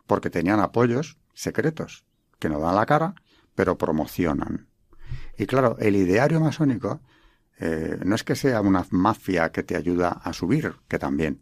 [0.05, 2.05] porque tenían apoyos secretos,
[2.39, 3.15] que no dan la cara,
[3.55, 4.67] pero promocionan.
[5.37, 7.01] Y claro, el ideario masónico
[7.59, 11.41] eh, no es que sea una mafia que te ayuda a subir, que también.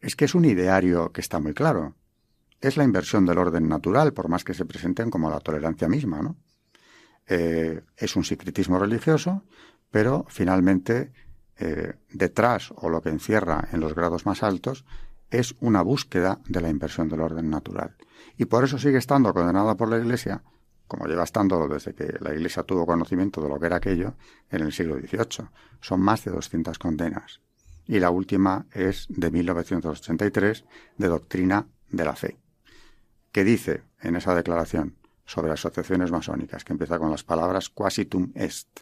[0.00, 1.96] Es que es un ideario que está muy claro.
[2.62, 6.22] Es la inversión del orden natural, por más que se presenten como la tolerancia misma,
[6.22, 6.36] ¿no?
[7.26, 9.42] Eh, es un secretismo religioso,
[9.90, 11.12] pero finalmente
[11.58, 14.84] eh, detrás o lo que encierra en los grados más altos
[15.28, 17.96] es una búsqueda de la inversión del orden natural.
[18.38, 20.44] Y por eso sigue estando condenada por la Iglesia,
[20.86, 24.14] como lleva estando desde que la Iglesia tuvo conocimiento de lo que era aquello
[24.50, 25.48] en el siglo XVIII.
[25.80, 27.40] Son más de 200 condenas.
[27.86, 30.64] Y la última es de 1983,
[30.98, 32.41] de Doctrina de la Fe,
[33.32, 38.80] que dice en esa declaración sobre asociaciones masónicas, que empieza con las palabras quasitum est,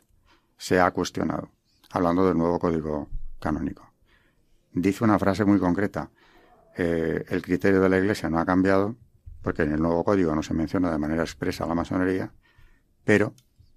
[0.56, 1.50] se ha cuestionado,
[1.90, 3.08] hablando del nuevo código
[3.38, 3.90] canónico
[4.72, 6.10] dice una frase muy concreta.
[6.76, 8.96] Eh, el criterio de la Iglesia no ha cambiado,
[9.42, 12.32] porque en el nuevo código no se menciona de manera expresa la masonería,
[13.04, 13.34] pero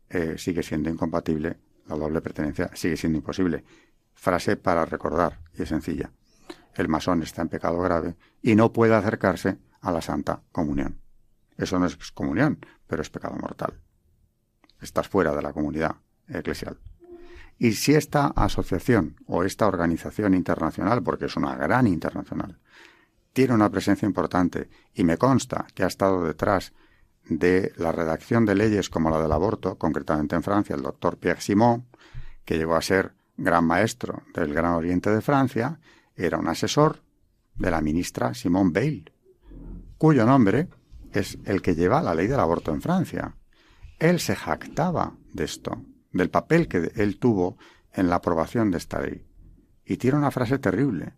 [0.10, 1.58] eh, sigue siendo incompatible,
[1.88, 3.64] la doble pertenencia sigue siendo imposible.
[4.14, 6.12] Frase para recordar, y es sencilla.
[6.76, 11.00] El masón está en pecado grave y no puede acercarse a la Santa Comunión.
[11.58, 13.80] Eso no es comunión, pero es pecado mortal.
[14.82, 16.80] Estás fuera de la comunidad eclesial.
[17.60, 22.60] Y si esta asociación o esta organización internacional, porque es una gran internacional,
[23.32, 26.74] tiene una presencia importante y me consta que ha estado detrás
[27.26, 31.42] de la redacción de leyes como la del aborto, concretamente en Francia, el doctor Pierre
[31.42, 31.86] Simon,
[32.46, 35.80] que llegó a ser gran maestro del Gran Oriente de Francia,
[36.16, 37.02] era un asesor
[37.56, 39.13] de la ministra Simone Veil,
[39.98, 40.70] cuyo nombre
[41.12, 43.36] es el que lleva la ley del aborto en Francia.
[44.00, 47.58] Él se jactaba de esto, del papel que él tuvo
[47.94, 49.26] en la aprobación de esta ley.
[49.86, 51.14] Y tiene una frase terrible,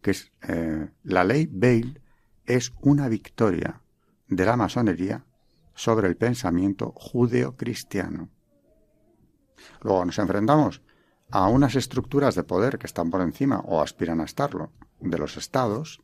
[0.00, 2.00] que es, eh, la ley Veil
[2.46, 3.82] es una victoria
[4.28, 5.24] de la masonería
[5.74, 8.28] sobre el pensamiento judeo-cristiano.
[9.82, 10.82] Luego nos enfrentamos
[11.30, 15.36] a unas estructuras de poder que están por encima o aspiran a estarlo de los
[15.36, 16.02] estados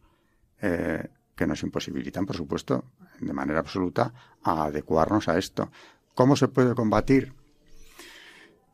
[0.61, 2.85] eh, que nos imposibilitan, por supuesto,
[3.21, 5.71] de manera absoluta, a adecuarnos a esto.
[6.15, 7.33] ¿Cómo se puede combatir?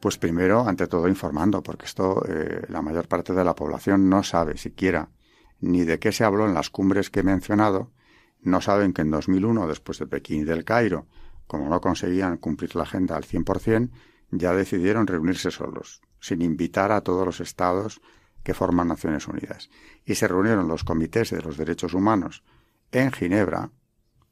[0.00, 4.22] Pues primero, ante todo, informando, porque esto eh, la mayor parte de la población no
[4.22, 5.11] sabe siquiera
[5.61, 7.90] ni de qué se habló en las cumbres que he mencionado,
[8.42, 11.07] no saben que en 2001, después de Pekín y del Cairo,
[11.46, 13.90] como no conseguían cumplir la agenda al 100%,
[14.31, 18.00] ya decidieron reunirse solos, sin invitar a todos los estados
[18.42, 19.70] que forman Naciones Unidas.
[20.05, 22.42] Y se reunieron los comités de los derechos humanos
[22.94, 23.70] en Ginebra,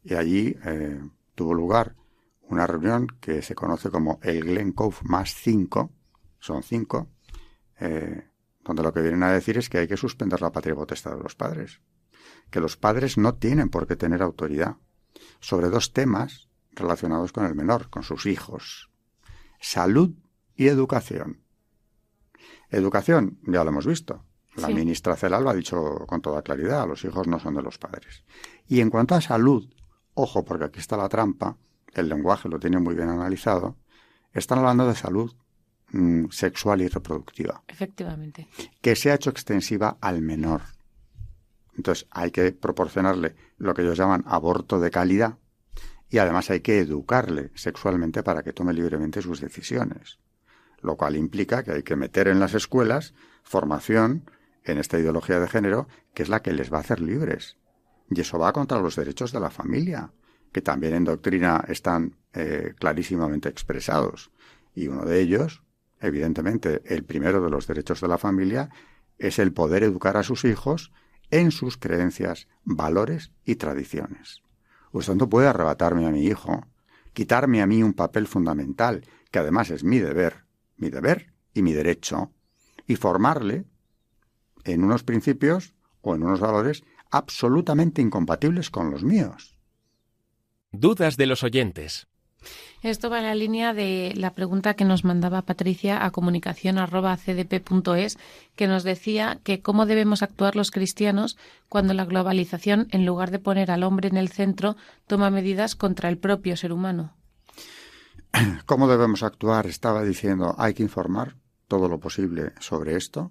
[0.05, 1.01] y allí eh,
[1.35, 1.97] tuvo lugar
[2.43, 5.93] una reunión que se conoce como el Glen Cove más cinco,
[6.39, 7.11] son cinco,
[7.81, 8.29] eh,
[8.63, 11.23] donde lo que vienen a decir es que hay que suspender la patria potestad de
[11.23, 11.81] los padres,
[12.51, 14.77] que los padres no tienen por qué tener autoridad
[15.41, 18.91] sobre dos temas relacionados con el menor, con sus hijos,
[19.61, 20.15] salud
[20.55, 21.43] y educación.
[22.71, 24.25] Educación, ya lo hemos visto.
[24.57, 27.79] La ministra Celal lo ha dicho con toda claridad, los hijos no son de los
[27.79, 28.25] padres.
[28.69, 29.67] Y en cuanto a salud,
[30.15, 31.57] ojo, porque aquí está la trampa,
[31.95, 33.77] el lenguaje lo tiene muy bien analizado,
[34.33, 35.35] están hablando de salud
[35.93, 37.63] mm, sexual y reproductiva.
[37.67, 38.49] Efectivamente.
[38.81, 40.63] Que se ha hecho extensiva al menor.
[41.75, 45.39] Entonces hay que proporcionarle lo que ellos llaman aborto de calidad
[46.11, 50.19] y además hay que educarle sexualmente para que tome libremente sus decisiones.
[50.83, 54.31] Lo cual implica que hay que meter en las escuelas formación
[54.65, 57.57] en esta ideología de género que es la que les va a hacer libres.
[58.11, 60.13] Y eso va contra los derechos de la familia,
[60.53, 64.31] que también en doctrina están eh, clarísimamente expresados.
[64.75, 65.63] Y uno de ellos,
[66.01, 68.71] evidentemente, el primero de los derechos de la familia,
[69.19, 70.93] es el poder educar a sus hijos
[71.31, 74.43] en sus creencias, valores y tradiciones.
[74.93, 76.67] Usted no puede arrebatarme a mi hijo,
[77.15, 80.45] quitarme a mí un papel fundamental, que además es mi deber,
[80.77, 82.33] mi deber y mi derecho,
[82.87, 83.65] y formarle
[84.65, 89.57] en unos principios o en unos valores absolutamente incompatibles con los míos.
[90.73, 92.09] Dudas de los oyentes.
[92.83, 98.19] Esto va en la línea de la pregunta que nos mandaba Patricia a comunicación.cdp.es,
[98.57, 103.39] que nos decía que cómo debemos actuar los cristianos cuando la globalización, en lugar de
[103.39, 107.15] poner al hombre en el centro, toma medidas contra el propio ser humano.
[108.67, 109.67] ¿Cómo debemos actuar?
[109.67, 111.37] Estaba diciendo, hay que informar
[111.69, 113.31] todo lo posible sobre esto.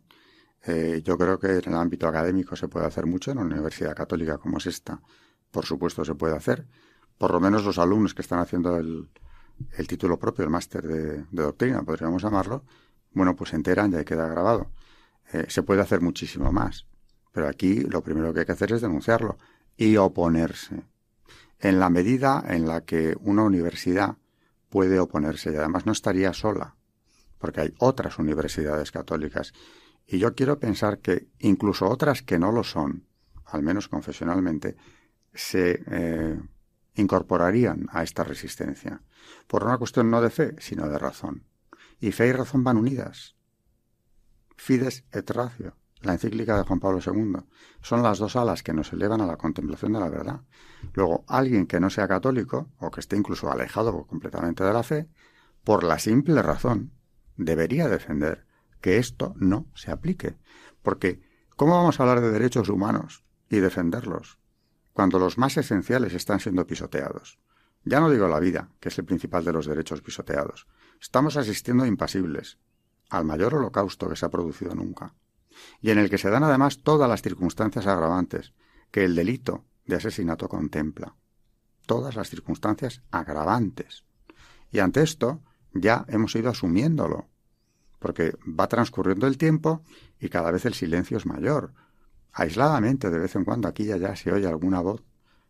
[0.66, 3.96] Eh, yo creo que en el ámbito académico se puede hacer mucho, en una universidad
[3.96, 5.02] católica como es esta,
[5.50, 6.68] por supuesto se puede hacer
[7.22, 9.08] por lo menos los alumnos que están haciendo el,
[9.88, 12.64] título propio, el máster de, doctrina, podríamos llamarlo,
[13.14, 14.72] bueno, pues se enteran y ahí queda grabado.
[15.32, 16.88] Eh, se puede hacer muchísimo más,
[17.32, 19.38] pero aquí lo primero que hay que hacer es denunciarlo
[19.78, 20.84] y oponerse.
[21.60, 24.18] En la medida en la que una universidad
[24.70, 26.76] puede oponerse y además no estaría sola,
[27.38, 29.54] porque hay otras universidades católicas
[30.12, 33.08] y yo quiero pensar que incluso otras que no lo son,
[33.46, 34.76] al menos confesionalmente,
[35.34, 36.38] se eh,
[36.96, 39.02] incorporarían a esta resistencia,
[39.48, 41.46] por una cuestión no de fe, sino de razón.
[42.02, 43.38] Y fe y razón van unidas.
[44.58, 47.46] Fides et ratio, la encíclica de Juan Pablo II,
[47.82, 50.42] son las dos alas que nos elevan a la contemplación de la verdad.
[50.94, 55.08] Luego, alguien que no sea católico, o que esté incluso alejado completamente de la fe,
[55.64, 56.92] por la simple razón,
[57.38, 58.51] debería defender
[58.82, 60.38] que esto no se aplique.
[60.82, 61.22] Porque,
[61.56, 64.42] ¿cómo vamos a hablar de derechos humanos y defenderlos
[64.94, 67.40] cuando los más esenciales están siendo pisoteados.
[67.84, 70.68] Ya no digo la vida, que es el principal de los derechos pisoteados.
[71.00, 72.60] Estamos asistiendo impasibles
[73.10, 75.16] al mayor holocausto que se ha producido nunca.
[75.82, 78.54] y en el que se dan además todas las circunstancias agravantes
[78.90, 81.16] que el delito de asesinato contempla.
[81.86, 84.06] Todas las circunstancias agravantes.
[84.72, 87.31] Y ante esto ya hemos ido asumiéndolo,
[88.02, 89.84] porque va transcurriendo el tiempo
[90.20, 91.72] y cada vez el silencio es mayor.
[92.34, 95.04] Aisladamente, de vez en cuando, aquí y allá se oye alguna voz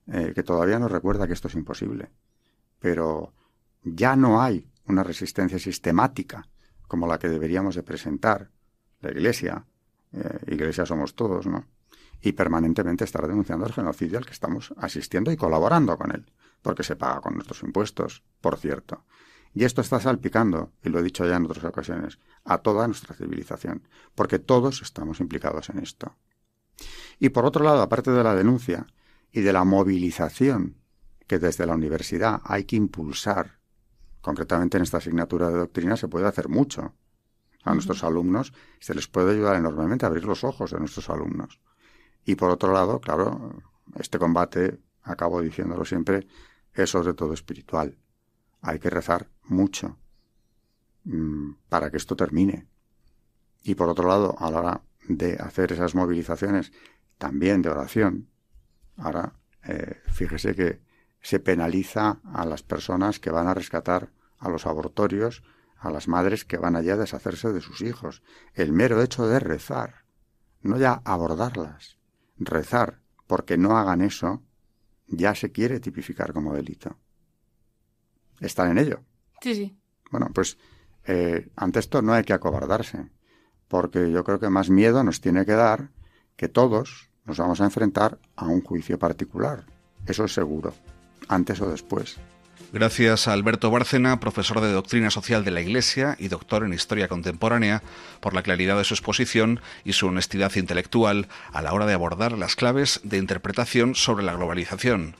[0.07, 2.11] eh, que todavía nos recuerda que esto es imposible.
[2.77, 3.33] Pero
[3.83, 6.45] ya no hay una resistencia sistemática
[6.89, 8.51] como la que deberíamos de presentar
[8.99, 9.65] la Iglesia,
[10.11, 11.65] eh, Iglesia somos todos, ¿no?
[12.19, 16.29] Y permanentemente estar denunciando el genocidio al que estamos asistiendo y colaborando con él,
[16.61, 19.05] porque se paga con nuestros impuestos, por cierto.
[19.53, 23.15] Y esto está salpicando, y lo he dicho ya en otras ocasiones, a toda nuestra
[23.15, 26.15] civilización, porque todos estamos implicados en esto.
[27.19, 28.87] Y por otro lado, aparte de la denuncia
[29.31, 30.77] y de la movilización
[31.27, 33.59] que desde la universidad hay que impulsar,
[34.21, 36.95] concretamente en esta asignatura de doctrina se puede hacer mucho.
[37.63, 41.59] A nuestros alumnos se les puede ayudar enormemente a abrir los ojos de nuestros alumnos.
[42.25, 43.61] Y por otro lado, claro,
[43.95, 46.27] este combate, acabo diciéndolo siempre,
[46.73, 47.97] es sobre todo espiritual.
[48.61, 49.97] Hay que rezar mucho
[51.03, 52.67] mm, para que esto termine.
[53.63, 56.71] Y por otro lado, a la hora de hacer esas movilizaciones
[57.17, 58.29] también de oración,
[58.97, 60.81] ahora eh, fíjese que
[61.21, 65.43] se penaliza a las personas que van a rescatar a los abortorios,
[65.77, 68.23] a las madres que van allá a deshacerse de sus hijos.
[68.53, 70.05] El mero hecho de rezar,
[70.61, 71.97] no ya abordarlas,
[72.37, 74.43] rezar porque no hagan eso,
[75.07, 76.97] ya se quiere tipificar como delito.
[78.41, 78.99] Están en ello.
[79.41, 79.77] Sí, sí.
[80.11, 80.57] Bueno, pues
[81.05, 83.07] eh, ante esto no hay que acobardarse,
[83.67, 85.89] porque yo creo que más miedo nos tiene que dar
[86.35, 89.65] que todos nos vamos a enfrentar a un juicio particular.
[90.05, 90.73] Eso es seguro
[91.27, 92.17] antes o después.
[92.73, 97.09] Gracias a Alberto Bárcena, profesor de Doctrina Social de la Iglesia y doctor en Historia
[97.09, 97.83] Contemporánea,
[98.21, 102.37] por la claridad de su exposición y su honestidad intelectual a la hora de abordar
[102.37, 105.15] las claves de interpretación sobre la globalización.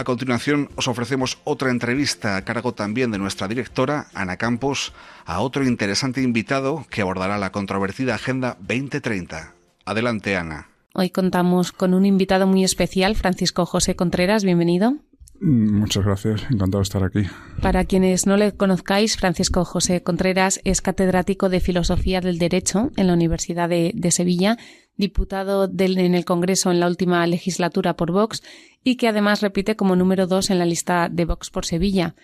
[0.00, 4.94] A continuación, os ofrecemos otra entrevista a cargo también de nuestra directora, Ana Campos,
[5.26, 9.52] a otro interesante invitado que abordará la controvertida Agenda 2030.
[9.84, 10.68] Adelante, Ana.
[10.94, 14.42] Hoy contamos con un invitado muy especial, Francisco José Contreras.
[14.42, 14.94] Bienvenido.
[15.42, 17.22] Muchas gracias, encantado de estar aquí.
[17.62, 23.06] Para quienes no le conozcáis, Francisco José Contreras es catedrático de Filosofía del Derecho en
[23.06, 24.58] la Universidad de, Sevilla,
[24.96, 28.42] diputado en el Congreso en la última legislatura por Vox
[28.84, 32.14] y que además repite como número dos en la lista de Vox por Sevilla.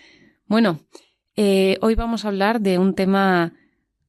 [0.47, 0.79] Bueno,
[1.35, 3.53] eh, hoy vamos a hablar de un tema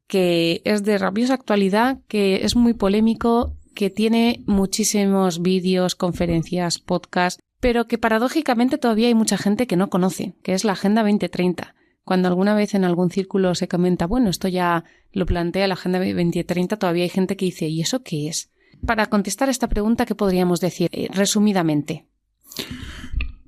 [0.07, 7.43] que es de rabiosa actualidad, que es muy polémico, que tiene muchísimos vídeos, conferencias, podcasts
[7.61, 11.75] pero que paradójicamente todavía hay mucha gente que no conoce, que es la Agenda 2030.
[12.09, 15.99] Cuando alguna vez en algún círculo se comenta, bueno, esto ya lo plantea la Agenda
[15.99, 18.51] 2030, todavía hay gente que dice, ¿y eso qué es?
[18.87, 22.07] Para contestar esta pregunta, ¿qué podríamos decir eh, resumidamente?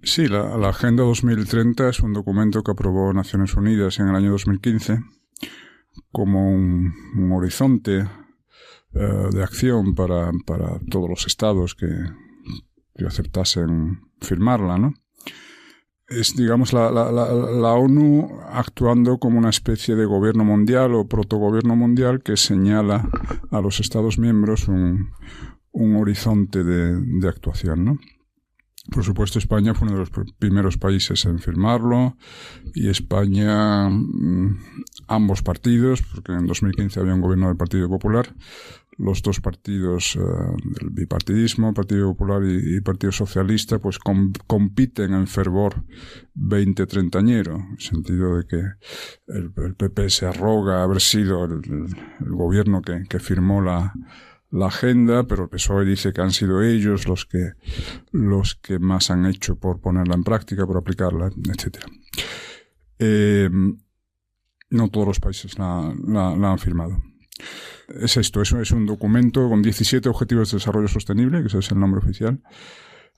[0.02, 4.98] Sí, la, Agenda 2030 es un documento que aprobó Naciones Unidas en el año 2015
[6.12, 6.92] como un,
[7.32, 11.88] horizonte eh, de acción para, para todos los estados que,
[12.94, 14.92] que aceptasen firmarla, ¿no?
[16.10, 21.76] Es, digamos, la, la, la, ONU actuando como una especie de gobierno mundial o protogobierno
[21.76, 23.08] mundial que señala
[23.52, 25.12] a los Estados miembros un,
[25.70, 27.98] un horizonte de, de actuación, ¿no?
[28.90, 32.16] Por supuesto, España fue uno de los primeros países en firmarlo
[32.74, 34.58] y España, mm,
[35.06, 38.34] ambos partidos, porque en 2015 había un gobierno del Partido Popular,
[38.96, 45.84] los dos partidos eh, del bipartidismo, Partido Popular y, Partido Socialista, pues compiten en fervor
[46.36, 48.62] 20-30ñero, en el sentido de que
[49.28, 51.60] el, PP se arroga haber sido el,
[52.20, 53.94] gobierno que, que firmó la,
[54.50, 57.52] la agenda, pero el PSOE dice que han sido ellos los que,
[58.12, 61.84] los que más han hecho por ponerla en práctica, por aplicarla, etc.
[62.98, 63.48] Eh,
[64.70, 67.02] no todos los países la, la, han firmado.
[68.00, 71.70] Es esto, es, es un documento con 17 objetivos de desarrollo sostenible, que ese es
[71.70, 72.40] el nombre oficial,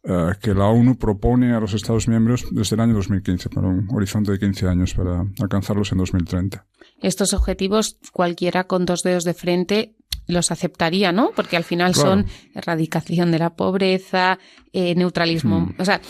[0.04, 3.88] eh, que la ONU propone a los Estados miembros desde el año 2015, para un
[3.92, 6.66] horizonte de 15 años, para alcanzarlos en 2030.
[7.00, 9.94] Estos objetivos, cualquiera con dos dedos de frente
[10.26, 11.32] los aceptaría, ¿no?
[11.34, 14.38] Porque al final son erradicación de la pobreza,
[14.72, 15.74] eh, neutralismo, mm.
[15.78, 16.00] o sea,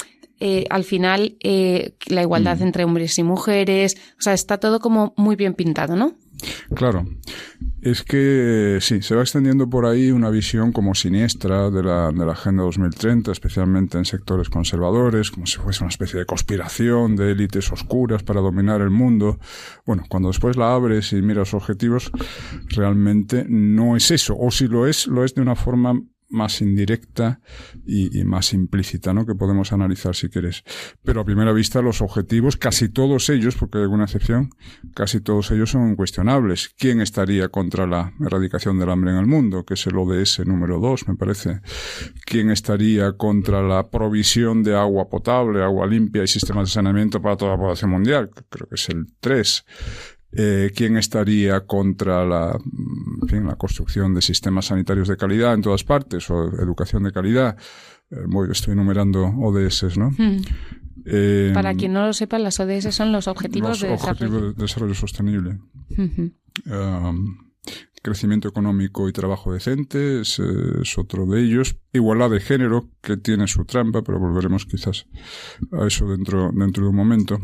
[0.41, 2.63] eh, al final eh, la igualdad mm.
[2.63, 6.15] entre hombres y mujeres, o sea, está todo como muy bien pintado, ¿no?
[6.75, 7.07] Claro.
[7.81, 12.25] es que sí, se va extendiendo por ahí una visión como siniestra de la, de
[12.25, 17.33] la Agenda 2030, especialmente en sectores conservadores, como si fuese una especie de conspiración de
[17.33, 19.39] élites oscuras para dominar el mundo.
[19.85, 22.11] Bueno, cuando después la abres y miras objetivos,
[22.69, 24.37] realmente no es eso.
[24.39, 26.01] O si lo es, lo es de una forma
[26.33, 27.41] más indirecta
[27.87, 29.27] y, más implícita, ¿no?
[29.27, 30.65] Que podemos analizar si quieres.
[31.03, 34.51] Pero a primera vista los objetivos, casi todos ellos, porque hay alguna excepción,
[34.95, 36.75] casi todos ellos son incuestionables.
[36.79, 39.65] ¿Quién estaría contra la erradicación del hambre en el mundo?
[39.65, 41.61] Que es el ODS número dos, me parece.
[42.25, 47.37] ¿Quién estaría contra la provisión de agua potable, agua limpia y sistemas de saneamiento para
[47.37, 48.31] toda la población mundial?
[48.49, 49.65] Creo que es el tres
[50.35, 52.59] eh, quién estaría contra la,
[53.23, 57.13] en fin, la construcción de sistemas sanitarios de calidad en todas partes o educación de
[57.13, 57.57] calidad.
[58.11, 58.17] Eh,
[58.51, 60.11] estoy enumerando ODS, ¿no?
[60.11, 60.41] Hmm.
[61.05, 63.89] Eh, Para quien no lo sepa, las ODS son los Objetivos, de,
[64.57, 64.95] desarrollo.
[64.95, 65.59] Sostenible.
[66.67, 67.37] Um,
[68.03, 71.77] crecimiento económico y trabajo decente es, es, otro de ellos.
[71.93, 75.07] Igualdad de género, que tiene su trampa, pero volveremos quizás
[75.73, 77.39] a eso dentro, dentro de un momento.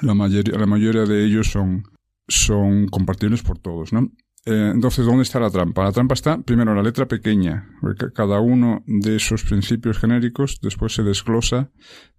[0.00, 1.84] La mayoría, la mayoría de ellos son,
[2.26, 4.10] son compartibles por todos, ¿no?
[4.44, 5.84] Eh, entonces, ¿dónde está la trampa?
[5.84, 7.68] La trampa está, primero, en la letra pequeña,
[8.14, 11.70] cada uno de esos principios genéricos después se desglosa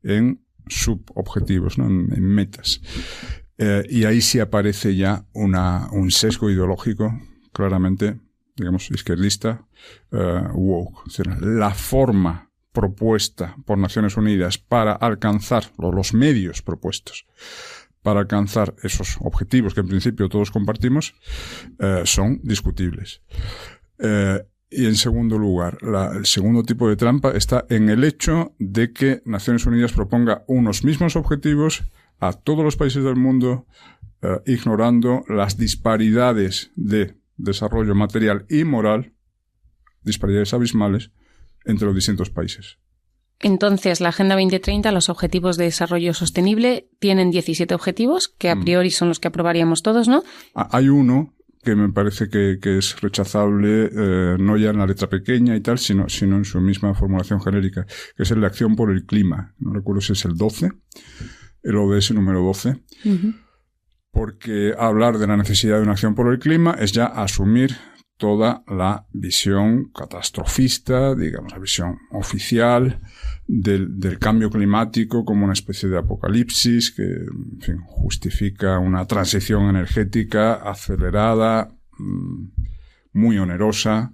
[0.04, 1.88] en subobjetivos, ¿no?
[1.88, 2.82] en, metas.
[3.58, 7.20] Eh, y ahí sí aparece ya una, un sesgo ideológico
[7.52, 8.20] claramente,
[8.56, 9.66] digamos, izquierdista,
[10.12, 11.02] uh, woke.
[11.42, 12.49] la forma
[12.80, 17.26] propuesta por Naciones Unidas para alcanzar, los medios propuestos
[18.02, 21.14] para alcanzar esos objetivos que en principio todos compartimos,
[21.78, 23.22] eh, son discutibles.
[24.00, 25.78] Eh, y en segundo lugar,
[26.16, 30.86] el segundo tipo de trampa está en el hecho de que Naciones Unidas proponga unos
[30.86, 31.84] mismos objetivos
[32.22, 33.66] a todos los países del mundo,
[34.22, 39.12] eh, ignorando las disparidades de desarrollo material y moral,
[40.04, 41.12] disparidades abismales,
[41.70, 42.78] entre los distintos países.
[43.40, 48.62] Entonces, la Agenda 2030, los Objetivos de Desarrollo Sostenible, tienen 17 objetivos, que a mm.
[48.62, 50.24] priori son los que aprobaríamos todos, ¿no?
[50.56, 55.10] Ah, hay uno que me parece que, es rechazable, eh, no ya en la letra
[55.10, 58.76] pequeña y tal, sino, sino en su misma formulación genérica, que es el de acción
[58.76, 59.54] por el clima.
[59.58, 60.72] No recuerdo si es el 12,
[61.64, 62.82] el ODS número 12.
[64.12, 67.76] Porque hablar de la necesidad de una acción por el clima es ya asumir
[68.20, 73.00] toda la visión catastrofista, digamos, la visión oficial
[73.48, 79.70] del, del, cambio climático como una especie de apocalipsis que, en fin, justifica una transición
[79.70, 82.48] energética acelerada, mm,
[83.14, 84.12] muy onerosa,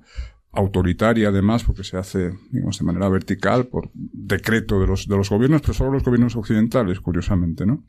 [0.51, 5.31] autoritaria además, porque se hace, digamos, de manera vertical por decreto de los, de los
[5.31, 7.83] gobiernos, pero solo los gobiernos occidentales, curiosamente, ¿no?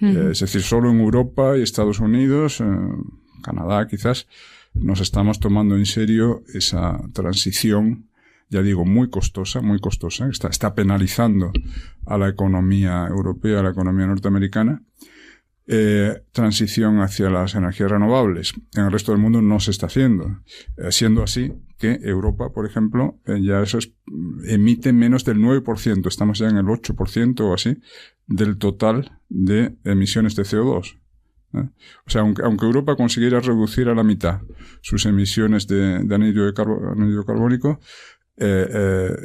[0.00, 2.64] Eh, es decir, solo en Europa y Estados Unidos, eh,
[3.42, 4.28] Canadá quizás,
[4.80, 8.08] nos estamos tomando en serio esa transición,
[8.48, 11.52] ya digo, muy costosa, muy costosa, está, está penalizando
[12.06, 14.82] a la economía europea, a la economía norteamericana,
[15.68, 18.54] eh, transición hacia las energías renovables.
[18.76, 20.42] En el resto del mundo no se está haciendo.
[20.76, 23.92] Eh, siendo así que Europa, por ejemplo, eh, ya eso es,
[24.46, 27.78] emite menos del 9%, estamos ya en el 8% o así,
[28.28, 30.98] del total de emisiones de CO2.
[32.06, 34.40] O sea, aunque, Europa consiguiera reducir a la mitad
[34.80, 36.54] sus emisiones de, de
[37.26, 37.80] carbónico,
[38.38, 39.16] eh, eh,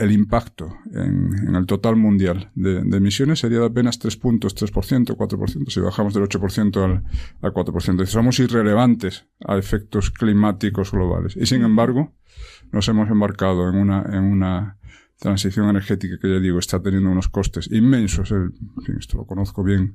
[0.00, 5.70] el impacto en, el total mundial de, emisiones sería de apenas 3 puntos, 3%, 4%,
[5.70, 7.04] si bajamos del 8% al,
[7.42, 8.06] al 4%.
[8.06, 11.36] Somos irrelevantes a efectos climáticos globales.
[11.36, 12.14] Y sin embargo,
[12.70, 14.78] nos hemos embarcado en una, en una
[15.18, 18.30] transición energética que ya digo está teniendo unos costes inmensos.
[18.30, 18.54] El,
[18.98, 19.94] esto lo conozco bien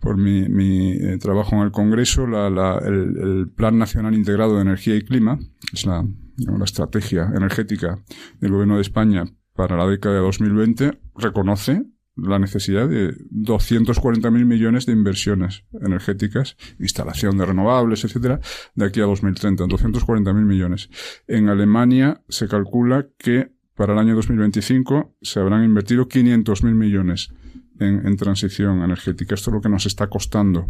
[0.00, 4.62] por mi, mi eh, trabajo en el Congreso, la, la, el, Plan Nacional Integrado de
[4.62, 5.38] Energía y Clima,
[5.72, 8.02] es la, la estrategia energética
[8.40, 9.24] del Gobierno de España
[9.54, 11.84] para la década de 2020, reconoce
[12.16, 18.40] la necesidad de 240.000 millones de inversiones energéticas, instalación de renovables, etcétera,
[18.74, 20.88] de aquí a 2030, 240.000 millones.
[21.26, 27.34] En Alemania se calcula que para el año 2025 se habrán invertido 500.000 millones
[27.80, 29.34] en, transición energética.
[29.34, 30.68] Esto es lo que nos está costando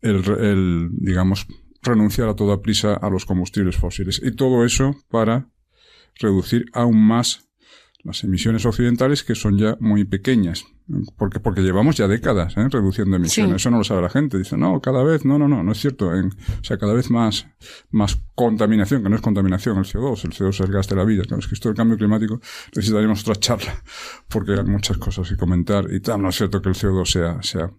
[0.00, 1.46] el, digamos,
[1.82, 4.20] renunciar a toda prisa a los combustibles fósiles.
[4.22, 5.48] Y todo eso para
[6.18, 7.48] reducir aún más
[8.04, 10.64] las emisiones occidentales que son ya muy pequeñas.
[11.16, 12.68] Porque, porque llevamos ya décadas ¿eh?
[12.68, 13.56] reduciendo emisiones.
[13.56, 14.36] Eso no lo sabe la gente.
[14.36, 16.14] Dice, no, cada vez, no, no, no, no es cierto.
[16.14, 17.46] En, o sea, cada vez más,
[17.90, 20.24] más contaminación, que no es contaminación el CO2.
[20.24, 21.22] El CO2 es el gas de la vida.
[21.22, 22.40] Claro, es que esto del cambio climático
[22.74, 23.82] necesitaríamos otra charla,
[24.28, 26.20] porque hay muchas cosas que comentar y tal.
[26.20, 27.70] No es cierto que el CO2 sea, sea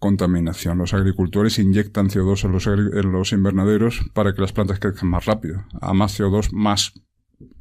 [0.00, 0.78] contaminación.
[0.78, 5.24] Los agricultores inyectan CO2 en los, en los invernaderos para que las plantas crezcan más
[5.24, 5.64] rápido.
[5.80, 6.92] A más CO2, más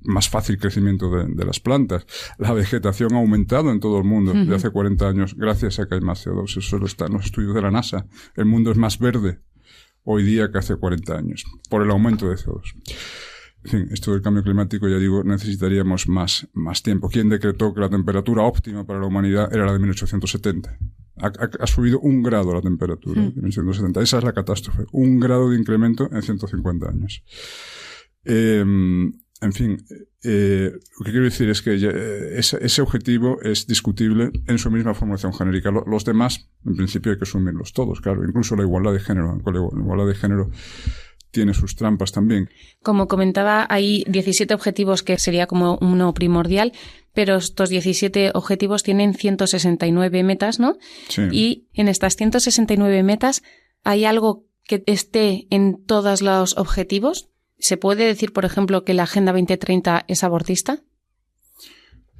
[0.05, 2.05] más fácil crecimiento de, las plantas.
[2.37, 5.95] La vegetación ha aumentado en todo el mundo desde hace 40 años gracias a que
[5.95, 6.57] hay más CO2.
[6.57, 8.05] Eso está en los estudios de la NASA.
[8.35, 9.39] El mundo es más verde
[10.03, 12.75] hoy día que hace 40 años por el aumento de CO2.
[13.65, 17.09] En fin, esto del cambio climático, ya digo, necesitaríamos más, más tiempo.
[17.09, 20.77] ¿Quién decretó que la temperatura óptima para la humanidad era la de 1870?
[21.17, 24.01] Ha, subido un grado la temperatura de 1870.
[24.01, 24.83] Esa es la catástrofe.
[24.91, 27.23] Un grado de incremento en 150 años.
[28.23, 28.63] Eh,
[29.45, 29.85] en fin,
[30.23, 34.93] eh, lo que quiero decir es que eh, ese, objetivo es discutible en su misma
[34.93, 35.71] formulación genérica.
[35.71, 38.25] Los demás, en principio, hay que asumirlos todos, claro.
[38.27, 39.37] Incluso la igualdad de género.
[39.45, 40.49] La igualdad de género
[41.31, 42.49] tiene sus trampas también.
[42.81, 46.71] Como comentaba, hay 17 objetivos que sería como uno primordial,
[47.13, 50.77] pero estos 17 objetivos tienen 169 metas, ¿no?
[51.09, 51.23] Sí.
[51.31, 53.43] Y en estas 169 metas,
[53.83, 57.29] ¿hay algo que esté en todos los objetivos?
[57.65, 60.83] ¿Se puede decir, por ejemplo, que la Agenda 2030 es abortista?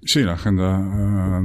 [0.02, 0.80] Sí, la Agenda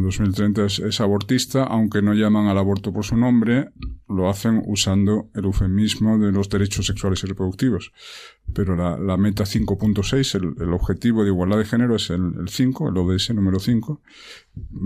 [0.01, 3.69] 2030 es, es, abortista, aunque no llaman al aborto por su nombre,
[4.11, 7.93] lo hacen usando el eufemismo de los derechos sexuales y reproductivos
[8.53, 12.49] pero la, la meta 5.6, el, el, objetivo de igualdad de género es el, el
[12.49, 14.03] 5, el ODS número 5,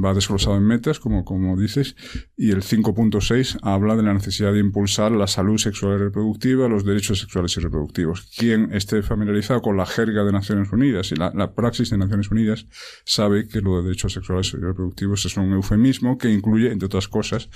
[0.04, 1.96] va desglosado en metas, como, como dices,
[2.36, 6.84] y el 5.6 habla de la necesidad de impulsar la salud sexual y reproductiva, los
[6.84, 8.30] derechos sexuales y reproductivos.
[8.36, 12.66] Quien esté familiarizado con la jerga de Naciones Unidas y la, praxis de Naciones Unidas
[13.04, 17.08] sabe que lo de derechos sexuales y reproductivos es un eufemismo que incluye, entre otras
[17.08, 17.48] cosas,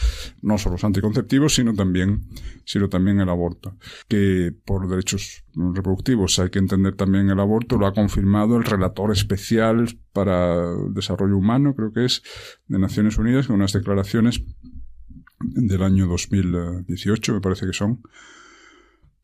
[0.43, 2.21] no solo los anticonceptivos, sino también,
[2.65, 6.39] sino también el aborto, que por derechos reproductivos.
[6.39, 11.75] Hay que entender también el aborto, lo ha confirmado el relator especial para desarrollo humano,
[11.75, 12.23] creo que es,
[12.69, 14.41] de Naciones Unidas, con unas declaraciones
[15.41, 18.03] del año 2018, me parece que son,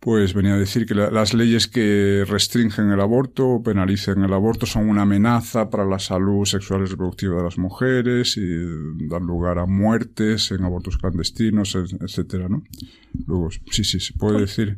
[0.05, 4.67] pues venía a decir que las leyes que restringen el aborto o penalicen el aborto
[4.67, 8.43] son una amenaza para la salud sexual y reproductiva de las mujeres y
[9.09, 12.65] dan lugar a muertes en abortos clandestinos, etcétera, ¿no?
[13.27, 14.77] Luego, sí, sí, se puede decir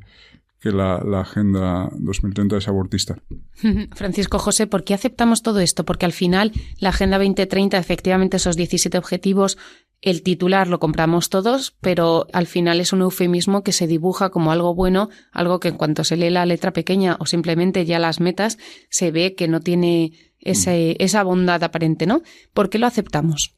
[0.61, 3.21] que la, Agenda 2030 es abortista.
[3.97, 5.85] Francisco José, ¿por qué aceptamos todo esto?
[5.85, 9.59] Porque al final la Agenda 2030, efectivamente esos 17 objetivos,
[10.03, 14.53] el titular lo compramos todos, pero al final es un eufemismo que se dibuja como
[14.53, 18.21] algo bueno, algo que en cuanto se lee la letra pequeña o simplemente ya las
[18.21, 18.59] metas,
[18.91, 21.03] se ve que no tiene ese, mm.
[21.03, 22.23] esa bondad aparente, ¿no?
[22.53, 23.57] ¿Por qué lo aceptamos?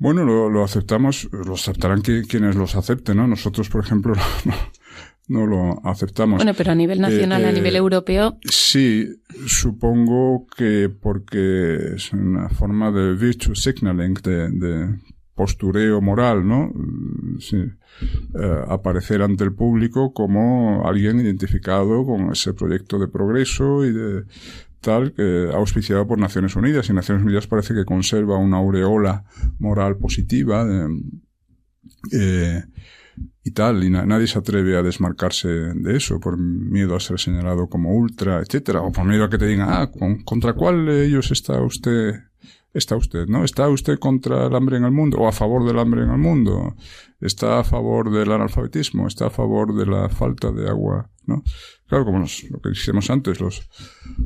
[0.00, 3.26] Bueno, lo, aceptamos, lo aceptarán quienes los acepten, ¿no?
[3.26, 4.14] Nosotros, por ejemplo,
[5.30, 6.38] no lo aceptamos.
[6.38, 8.36] Bueno, pero a nivel nacional, a eh, nivel europeo.
[8.42, 9.06] Sí,
[9.46, 14.98] supongo que porque es una forma de virtue signaling, de,
[15.34, 16.72] postureo moral, ¿no?
[17.38, 17.58] Sí.
[17.58, 24.24] Eh, aparecer ante el público como alguien identificado con ese proyecto de progreso y de
[24.80, 29.24] tal que auspiciado por Naciones Unidas y Naciones Unidas parece que conserva una aureola
[29.58, 30.66] moral positiva
[32.12, 32.64] eh,
[33.42, 37.68] y tal, y nadie se atreve a desmarcarse de eso por miedo a ser señalado
[37.68, 39.90] como ultra, etcétera, o por miedo a que te digan, ah,
[40.24, 42.14] ¿contra cuál de ellos está usted?
[42.72, 43.44] Está usted, ¿no?
[43.44, 46.18] ¿Está usted contra el hambre en el mundo o a favor del hambre en el
[46.18, 46.76] mundo?
[47.20, 49.08] ¿Está a favor del analfabetismo?
[49.08, 51.10] ¿Está a favor de la falta de agua?
[51.26, 51.42] ¿No?
[51.86, 53.68] Claro, como lo que dijimos antes, los,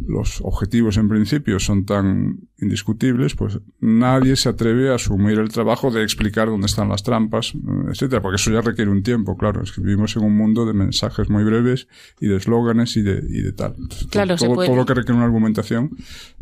[0.07, 5.91] los objetivos en principio son tan indiscutibles, pues nadie se atreve a asumir el trabajo
[5.91, 7.55] de explicar dónde están las trampas,
[7.91, 9.63] etcétera, porque eso ya requiere un tiempo, claro.
[9.63, 11.89] Es que vivimos en un mundo de mensajes muy breves
[12.21, 13.75] y de eslóganes y de, y de tal.
[14.11, 15.91] claro, todo, todo, lo que requiere una argumentación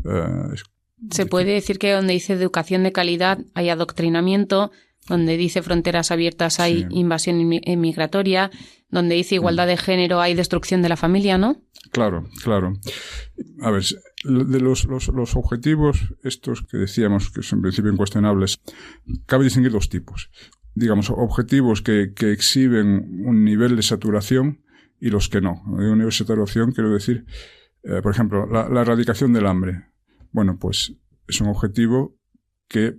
[0.04, 0.54] eh,
[1.10, 4.70] se puede decir que donde dice educación de calidad hay adoctrinamiento,
[5.08, 8.50] donde dice fronteras abiertas hay invasión inmigratoria,
[8.88, 11.62] donde dice igualdad de género hay destrucción de la familia, ¿no?
[11.90, 12.74] Claro, claro.
[13.60, 13.84] A ver,
[14.24, 18.60] de los, los, los, objetivos, estos que decíamos que son en principio incuestionables,
[19.26, 20.30] cabe distinguir dos tipos.
[20.74, 24.62] Digamos, objetivos que, que exhiben un nivel de saturación
[25.00, 25.62] y los que no.
[25.66, 27.26] Un nivel de saturación, quiero decir,
[27.82, 29.91] eh, por ejemplo, la, la erradicación del hambre.
[30.32, 30.94] Bueno, pues
[31.28, 32.16] es un objetivo
[32.68, 32.98] que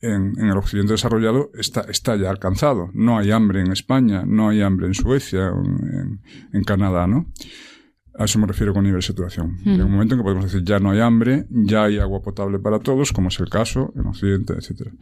[0.00, 2.90] en, el occidente desarrollado está, está ya alcanzado.
[2.92, 6.20] No hay hambre en España, no hay hambre en Suecia, en,
[6.52, 7.32] en Canadá, ¿no?
[8.16, 9.58] A eso me refiero con nivel de saturación.
[9.64, 12.60] En un momento en que podemos decir ya no hay hambre, ya hay agua potable
[12.60, 14.92] para todos, como es el caso en Occidente, etcétera.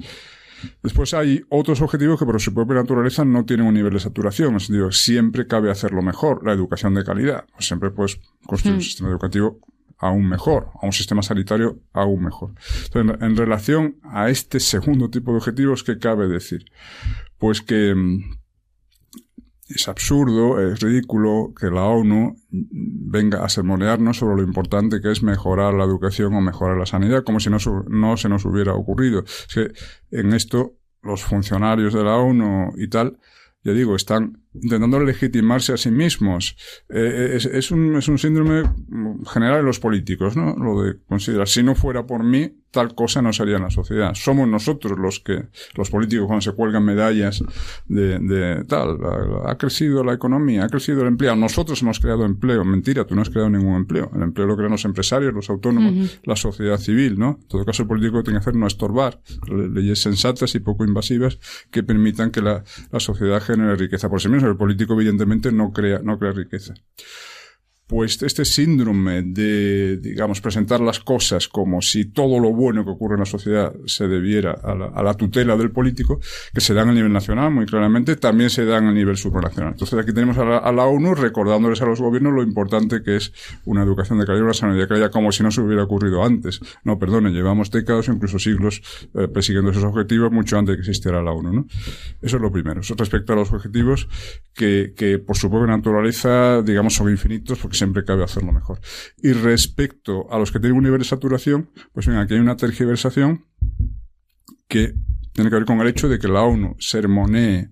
[0.83, 4.51] Después hay otros objetivos que por su propia naturaleza no tienen un nivel de saturación.
[4.51, 6.47] En el sentido, siempre cabe hacerlo mejor.
[6.47, 7.45] La educación de calidad.
[7.59, 9.61] Siempre puedes construir un sistema educativo
[10.03, 12.55] aún mejor, a un sistema sanitario aún mejor.
[12.93, 16.65] En, relación a este segundo tipo de objetivos, ¿qué cabe decir?
[17.39, 18.19] Pues que mm,
[19.69, 25.23] es absurdo, es ridículo que la ONU venga a sermonearnos sobre lo importante que es
[25.23, 29.23] mejorar la educación o mejorar la sanidad, como si no, no se nos hubiera ocurrido.
[29.23, 29.73] Es que
[30.11, 33.21] en esto los funcionarios de la ONU y tal,
[33.63, 36.57] ya digo, están intentando legitimarse a sí mismos.
[36.89, 38.63] Eh, es, es, un, es un síndrome
[39.33, 40.57] general de los políticos, ¿no?
[40.57, 44.15] Lo de considerar, si no fuera por mí, tal cosa no sería en la sociedad.
[44.15, 45.45] Somos nosotros los que,
[45.77, 47.45] los políticos cuando se cuelgan medallas
[47.87, 48.99] de, de tal,
[49.47, 51.37] ha, crecido la economía, ha crecido el empleo.
[51.37, 52.65] Nosotros hemos creado empleo.
[52.65, 54.11] Mentira, tú no has creado ningún empleo.
[54.15, 57.39] El empleo lo crean los empresarios, los autónomos, la sociedad civil, ¿no?
[57.43, 61.39] En todo caso, el político tiene que hacer no estorbar leyes sensatas y poco invasivas
[61.71, 65.73] que permitan que la, la sociedad genere riqueza por sí misma el político evidentemente no
[65.73, 66.75] crea, no crea riqueza
[67.93, 73.17] pues este síndrome de, digamos, presentar las cosas como si todo lo bueno que ocurre
[73.17, 76.19] en la sociedad se debiera a la, tutela del político,
[76.55, 79.75] que se dan a nivel nacional muy claramente, también se dan a nivel supranacional.
[79.75, 83.31] Entonces aquí tenemos a la, ONU recordándoles a los gobiernos lo importante que es
[83.67, 86.61] una educación de calidad, una sanidad de calidad, como si no se hubiera ocurrido antes.
[86.85, 88.81] No, perdone, llevamos décadas incluso siglos
[89.15, 91.67] eh, persiguiendo esos objetivos mucho antes de que existiera la ONU, ¿no?
[92.23, 92.81] Eso es lo primero.
[92.97, 94.09] Respecto a los objetivos
[94.55, 98.81] que, que por su propia naturaleza, digamos, son infinitos, porque siempre cabe hacerlo mejor.
[99.19, 102.57] Y respecto a los que tienen un nivel de saturación, pues bien, aquí hay una
[102.57, 103.45] tergiversación
[104.69, 104.95] que
[105.33, 107.71] tiene que ver con el hecho de que la ONU sermonee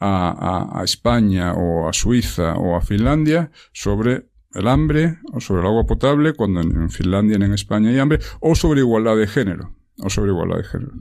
[0.00, 5.68] a, a, España o a Suiza o a Finlandia sobre el hambre o sobre el
[5.68, 9.76] agua potable, cuando en, Finlandia y en España hay hambre, o sobre igualdad de género,
[9.98, 10.92] o sobre igualdad de género.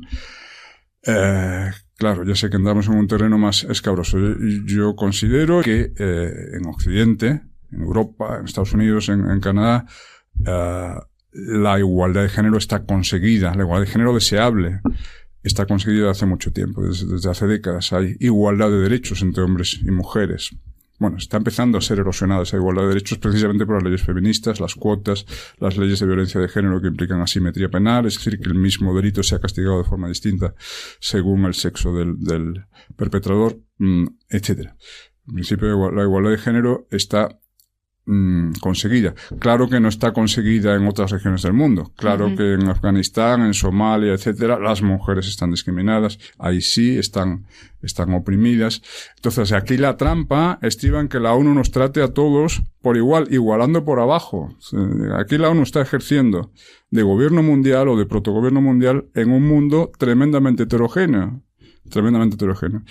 [1.03, 4.19] Eh, claro, ya sé que andamos en un terreno más escabroso.
[4.65, 9.85] Yo, considero que eh, en Occidente en Europa, en Estados Unidos, en, Canadá,
[10.45, 10.93] eh,
[11.33, 14.81] la igualdad de género está conseguida, la igualdad de género deseable
[15.43, 17.93] está conseguida hace mucho tiempo, desde, hace décadas.
[17.93, 20.55] Hay igualdad de derechos entre hombres y mujeres.
[20.99, 24.59] Bueno, está empezando a ser erosionada esa igualdad de derechos precisamente por las leyes feministas,
[24.59, 25.25] las cuotas,
[25.57, 28.95] las leyes de violencia de género que implican asimetría penal, es decir, que el mismo
[28.95, 30.53] delito sea castigado de forma distinta
[30.99, 32.65] según el sexo del,
[32.95, 34.73] perpetrador, mm, etc.
[35.27, 37.39] En principio, la igualdad de género está
[38.05, 39.13] Mm, conseguida.
[39.37, 41.91] Claro que no está conseguida en otras regiones del mundo.
[41.95, 46.17] Claro que en Afganistán, en Somalia, etcétera, las mujeres están discriminadas.
[46.39, 47.45] Ahí sí están,
[47.83, 48.81] están oprimidas.
[49.17, 53.27] Entonces, aquí la trampa estriba en que la ONU nos trate a todos por igual,
[53.29, 54.49] igualando por abajo.
[55.19, 56.51] Aquí la ONU está ejerciendo
[56.89, 61.43] de gobierno mundial o de protogobierno mundial en un mundo tremendamente heterogéneo.
[61.87, 62.81] Tremendamente heterogéneo.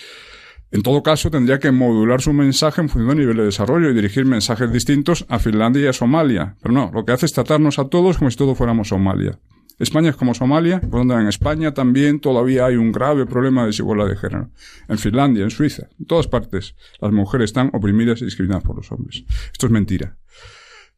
[0.73, 3.95] En todo caso, tendría que modular su mensaje en función del nivel de desarrollo y
[3.95, 6.57] dirigir mensajes distintos a Finlandia y a Somalia.
[6.63, 9.39] Pero no, lo que hace es tratarnos a todos como si todos fuéramos Somalia.
[9.81, 13.69] España es como Somalia, por donde en España también todavía hay un grave problema de
[13.69, 14.51] desigualdad de género.
[14.89, 18.93] En Finlandia, en Suiza, en todas partes, las mujeres están oprimidas y discriminadas por los
[18.93, 19.25] hombres.
[19.51, 20.19] Esto es mentira.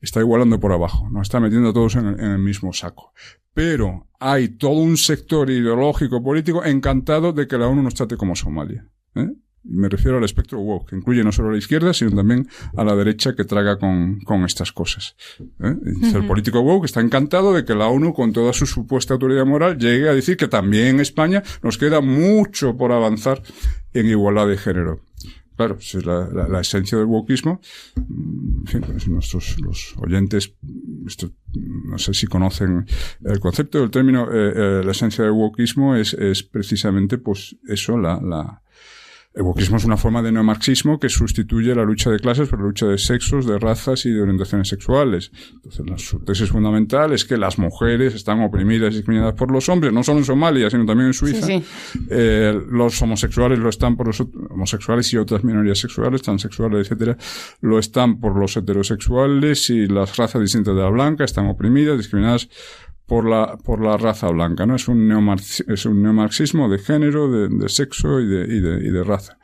[0.00, 3.12] Está igualando por abajo, nos está metiendo a todos en el, mismo saco.
[3.54, 8.34] Pero hay todo un sector ideológico político encantado de que la ONU nos trate como
[8.34, 8.88] Somalia.
[9.14, 9.30] ¿eh?
[9.64, 12.84] Me refiero al espectro woke, que incluye no solo a la izquierda, sino también a
[12.84, 15.16] la derecha que traga con, con estas cosas.
[15.60, 15.74] ¿eh?
[16.14, 19.78] El político woke está encantado de que la ONU, con toda su supuesta autoridad moral,
[19.78, 23.42] llegue a decir que también en España nos queda mucho por avanzar
[23.92, 25.00] en igualdad de género.
[25.56, 27.60] Claro, esa es la, la, esencia del wokismo.
[27.96, 30.54] En fin, pues nuestros los oyentes,
[31.06, 32.86] esto, no sé si conocen
[33.22, 37.98] el concepto, el término, eh, eh, la esencia del wokismo es, es precisamente, pues, eso,
[37.98, 38.62] la, la,
[39.34, 42.66] el wokismo es una forma de neomarxismo que sustituye la lucha de clases por la
[42.66, 45.32] lucha de sexos, de razas y de orientaciones sexuales.
[45.54, 49.92] Entonces, su tesis fundamental es que las mujeres están oprimidas y discriminadas por los hombres,
[49.92, 51.46] no solo en Somalia, sino también en Suiza.
[52.10, 57.16] Eh, los homosexuales lo están por los homosexuales y otras minorías sexuales, transexuales, etcétera,
[57.62, 62.50] lo están por los heterosexuales y las razas distintas de la blanca están oprimidas, discriminadas
[63.06, 64.76] por la, por la raza blanca, ¿no?
[64.76, 65.10] Es un,
[65.68, 69.38] es un neomarxismo de género, de, sexo y de, y de, y de raza.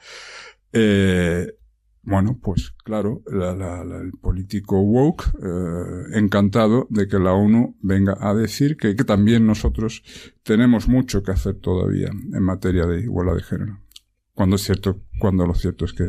[0.72, 1.54] Eh,
[2.02, 8.78] bueno, pues claro, el político woke, eh, encantado de que la ONU venga a decir
[8.78, 10.02] que, que, también nosotros
[10.42, 13.80] tenemos mucho que hacer todavía en materia de igualdad de género.
[14.32, 16.09] Cuando es cierto, cuando lo cierto es que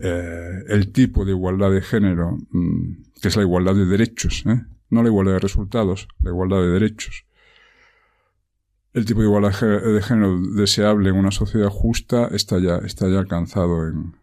[0.00, 4.62] eh, el tipo de igualdad de género, mm, que es la igualdad de derechos, ¿eh?
[4.90, 7.24] No la igualdad de resultados, la igualdad de derechos.
[8.94, 13.18] El tipo de igualdad de género deseable en una sociedad justa está ya, está ya
[13.18, 14.16] alcanzado en,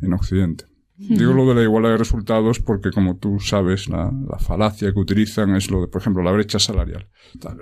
[0.00, 0.66] en Occidente.
[1.08, 5.56] Digo lo de la igualdad de resultados porque, como tú sabes, la, falacia que utilizan
[5.56, 7.08] es lo de, por ejemplo, la brecha salarial.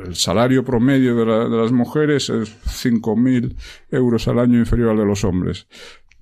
[0.05, 2.51] El salario promedio de, de las mujeres es
[2.85, 3.57] 5.000
[3.91, 5.69] euros al año inferior al de los hombres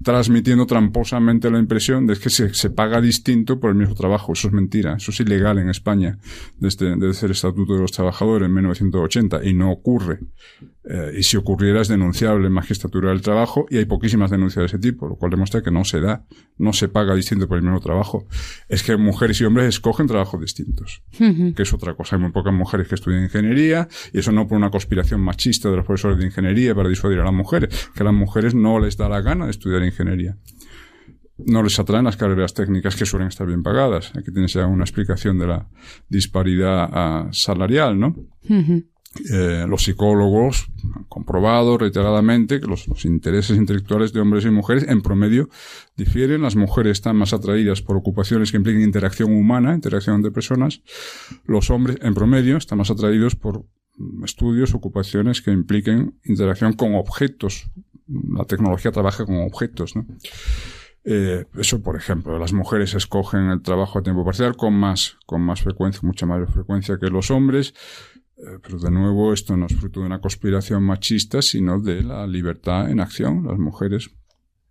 [0.03, 4.33] transmitiendo tramposamente la impresión de que se, paga distinto por el mismo trabajo.
[4.33, 4.95] Eso es mentira.
[4.97, 6.19] Eso es ilegal en España
[6.59, 10.21] desde, desde el Estatuto de los Trabajadores en 1980 y no ocurre.
[10.91, 14.67] Eh, y si ocurriera es denunciable en magistratura del trabajo y hay poquísimas denuncias de
[14.67, 16.25] ese tipo, lo cual demuestra que no se da,
[16.57, 18.27] no se paga distinto por el mismo trabajo.
[18.69, 22.17] Es que mujeres y hombres escogen trabajos distintos, que es otra cosa.
[22.17, 25.77] Hay muy pocas mujeres que estudian ingeniería y eso no por una conspiración machista de
[25.77, 28.97] los profesores de ingeniería para disuadir a las mujeres, que a las mujeres no les
[28.97, 30.37] da la gana de estudiar ingeniería
[31.39, 34.13] no les atraen las carreras técnicas que suelen estar bien pagadas.
[34.17, 35.69] Aquí tienes ya una explicación de la
[36.09, 38.17] disparidad ah, salarial, ¿no?
[39.33, 45.01] Eh, los psicólogos han comprobado reiteradamente que los, intereses intelectuales de hombres y mujeres en
[45.01, 45.49] promedio
[45.97, 46.43] difieren.
[46.43, 50.83] Las mujeres están más atraídas por ocupaciones que impliquen interacción humana, interacción entre personas.
[51.45, 53.65] Los hombres en promedio están más atraídos por
[54.25, 57.71] estudios, ocupaciones que impliquen interacción con objetos.
[58.09, 60.07] La tecnología trabaja con objetos, ¿no?
[61.05, 65.41] Eh, eso, por ejemplo, las mujeres escogen el trabajo a tiempo parcial con más, con
[65.41, 67.73] más frecuencia, mucha mayor frecuencia que los hombres.
[68.37, 72.27] Eh, pero de nuevo, esto no es fruto de una conspiración machista, sino de la
[72.27, 73.47] libertad en acción.
[73.47, 74.11] Las mujeres,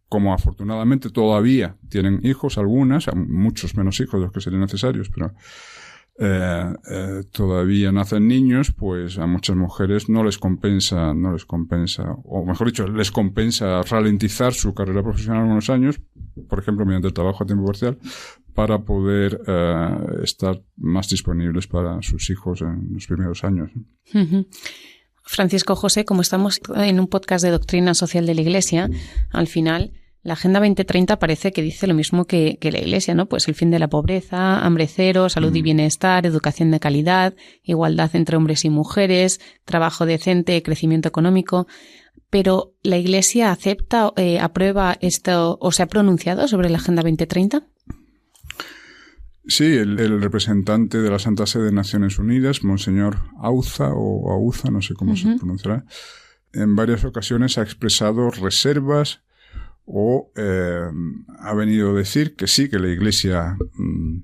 [0.10, 5.34] como afortunadamente todavía tienen hijos, algunas, muchos menos hijos de los que serían necesarios, pero
[6.20, 12.16] eh, eh, todavía nacen niños, pues a muchas mujeres no les compensa, no les compensa,
[12.24, 16.02] o mejor dicho, les compensa ralentizar su carrera profesional unos años,
[16.50, 18.00] por ejemplo, mediante el trabajo a tiempo parcial,
[18.56, 19.90] para poder eh,
[20.24, 23.70] estar más disponibles para sus hijos en los primeros años.
[25.22, 28.90] Francisco José, como estamos en un podcast de doctrina social de la Iglesia,
[29.30, 29.92] al final
[30.28, 33.28] la Agenda 2030 parece que dice lo mismo que, la Iglesia, ¿no?
[33.28, 38.14] Pues el fin de la pobreza, hambre cero, salud y bienestar, educación de calidad, igualdad
[38.14, 41.66] entre hombres y mujeres, trabajo decente, crecimiento económico.
[42.30, 47.66] Pero ¿la Iglesia acepta, eh, aprueba esto o se ha pronunciado sobre la Agenda 2030?
[49.48, 54.82] Sí, el, representante de la Santa Sede de Naciones Unidas, Monseñor Auza o Auza, no
[54.82, 55.86] sé cómo se pronunciará,
[56.52, 59.22] en varias ocasiones ha expresado reservas
[59.88, 60.90] o eh,
[61.40, 64.18] ha venido a decir que sí, que la Iglesia, mm,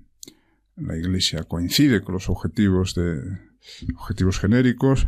[0.75, 3.21] la Iglesia coincide con los objetivos de
[3.95, 5.07] objetivos genéricos,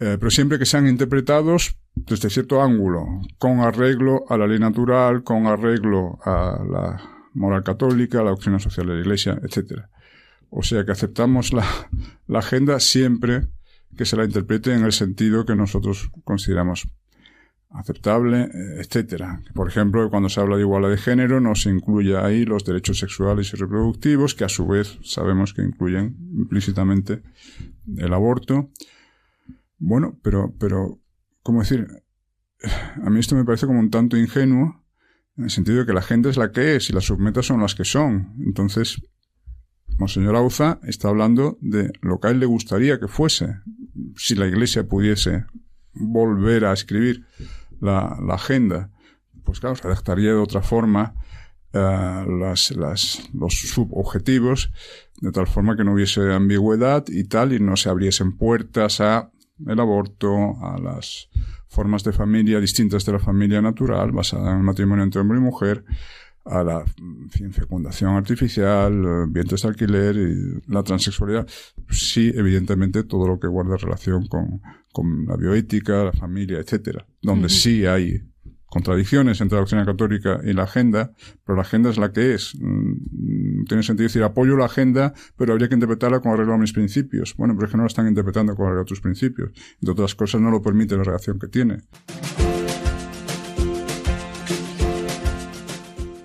[0.00, 3.06] eh, pero siempre que sean interpretados desde cierto ángulo,
[3.38, 8.88] con arreglo a la ley natural, con arreglo a la moral católica, la doctrina social
[8.88, 9.82] de la Iglesia, etc.
[10.48, 11.64] O sea que aceptamos la,
[12.26, 13.46] la agenda siempre
[13.96, 16.88] que se la interprete en el sentido que nosotros consideramos
[17.70, 19.42] aceptable, eh, etcétera.
[19.54, 22.98] Por ejemplo, cuando se habla de igualdad de género, no se incluye ahí los derechos
[22.98, 27.22] sexuales y reproductivos, que a su vez sabemos que incluyen implícitamente
[27.96, 28.70] el aborto.
[29.78, 30.98] Bueno, pero, pero,
[31.42, 31.86] ¿cómo decir?
[33.02, 34.84] A mí esto me parece como un tanto ingenuo,
[35.36, 37.60] en el sentido de que la gente es la que es y las submetas son
[37.60, 38.34] las que son.
[38.44, 39.00] Entonces,
[39.98, 43.60] Monseñor Auza está hablando de lo que a él le gustaría que fuese,
[44.16, 45.46] si la Iglesia pudiese
[45.94, 47.26] volver a escribir
[47.80, 48.90] la, agenda.
[49.44, 51.14] Pues claro, se adaptaría de otra forma
[51.72, 54.70] eh, los subobjetivos,
[55.20, 59.30] de tal forma que no hubiese ambigüedad y tal, y no se abriesen puertas a
[59.66, 61.28] el aborto, a las
[61.68, 65.42] formas de familia distintas de la familia natural, basada en el matrimonio entre hombre y
[65.42, 65.84] mujer,
[66.44, 66.84] a la
[67.52, 71.46] fecundación artificial, vientos de alquiler y la transexualidad.
[71.90, 74.60] Sí, evidentemente, todo lo que guarda relación con,
[74.92, 78.22] con la bioética, la familia, etcétera, donde sí hay
[78.70, 81.12] contradicciones entre la doctrina católica y la agenda,
[81.44, 82.54] pero la agenda es la que es.
[82.58, 86.72] Mm, tiene sentido decir apoyo la agenda, pero habría que interpretarla con arreglo a mis
[86.72, 87.34] principios.
[87.36, 89.50] Bueno, pero es que no la están interpretando con arreglo a tus principios.
[89.74, 91.78] Entre otras cosas, no lo permite la relación que tiene.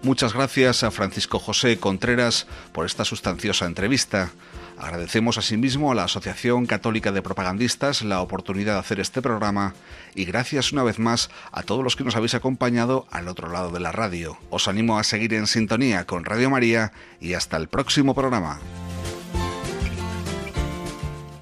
[0.04, 4.32] Muchas gracias a Francisco José Contreras por esta sustanciosa entrevista.
[4.78, 9.74] Agradecemos asimismo a la Asociación Católica de Propagandistas la oportunidad de hacer este programa
[10.16, 13.72] y gracias una vez más a todos los que nos habéis acompañado al otro lado
[13.72, 14.38] de la radio.
[14.50, 18.60] Os animo a seguir en sintonía con Radio María y hasta el próximo programa.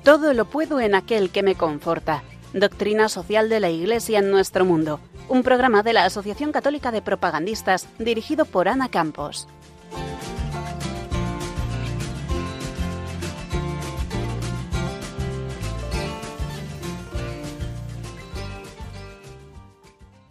[0.03, 2.23] Todo lo puedo en aquel que me conforta.
[2.53, 4.99] Doctrina social de la Iglesia en nuestro mundo.
[5.27, 9.47] Un programa de la Asociación Católica de Propagandistas dirigido por Ana Campos.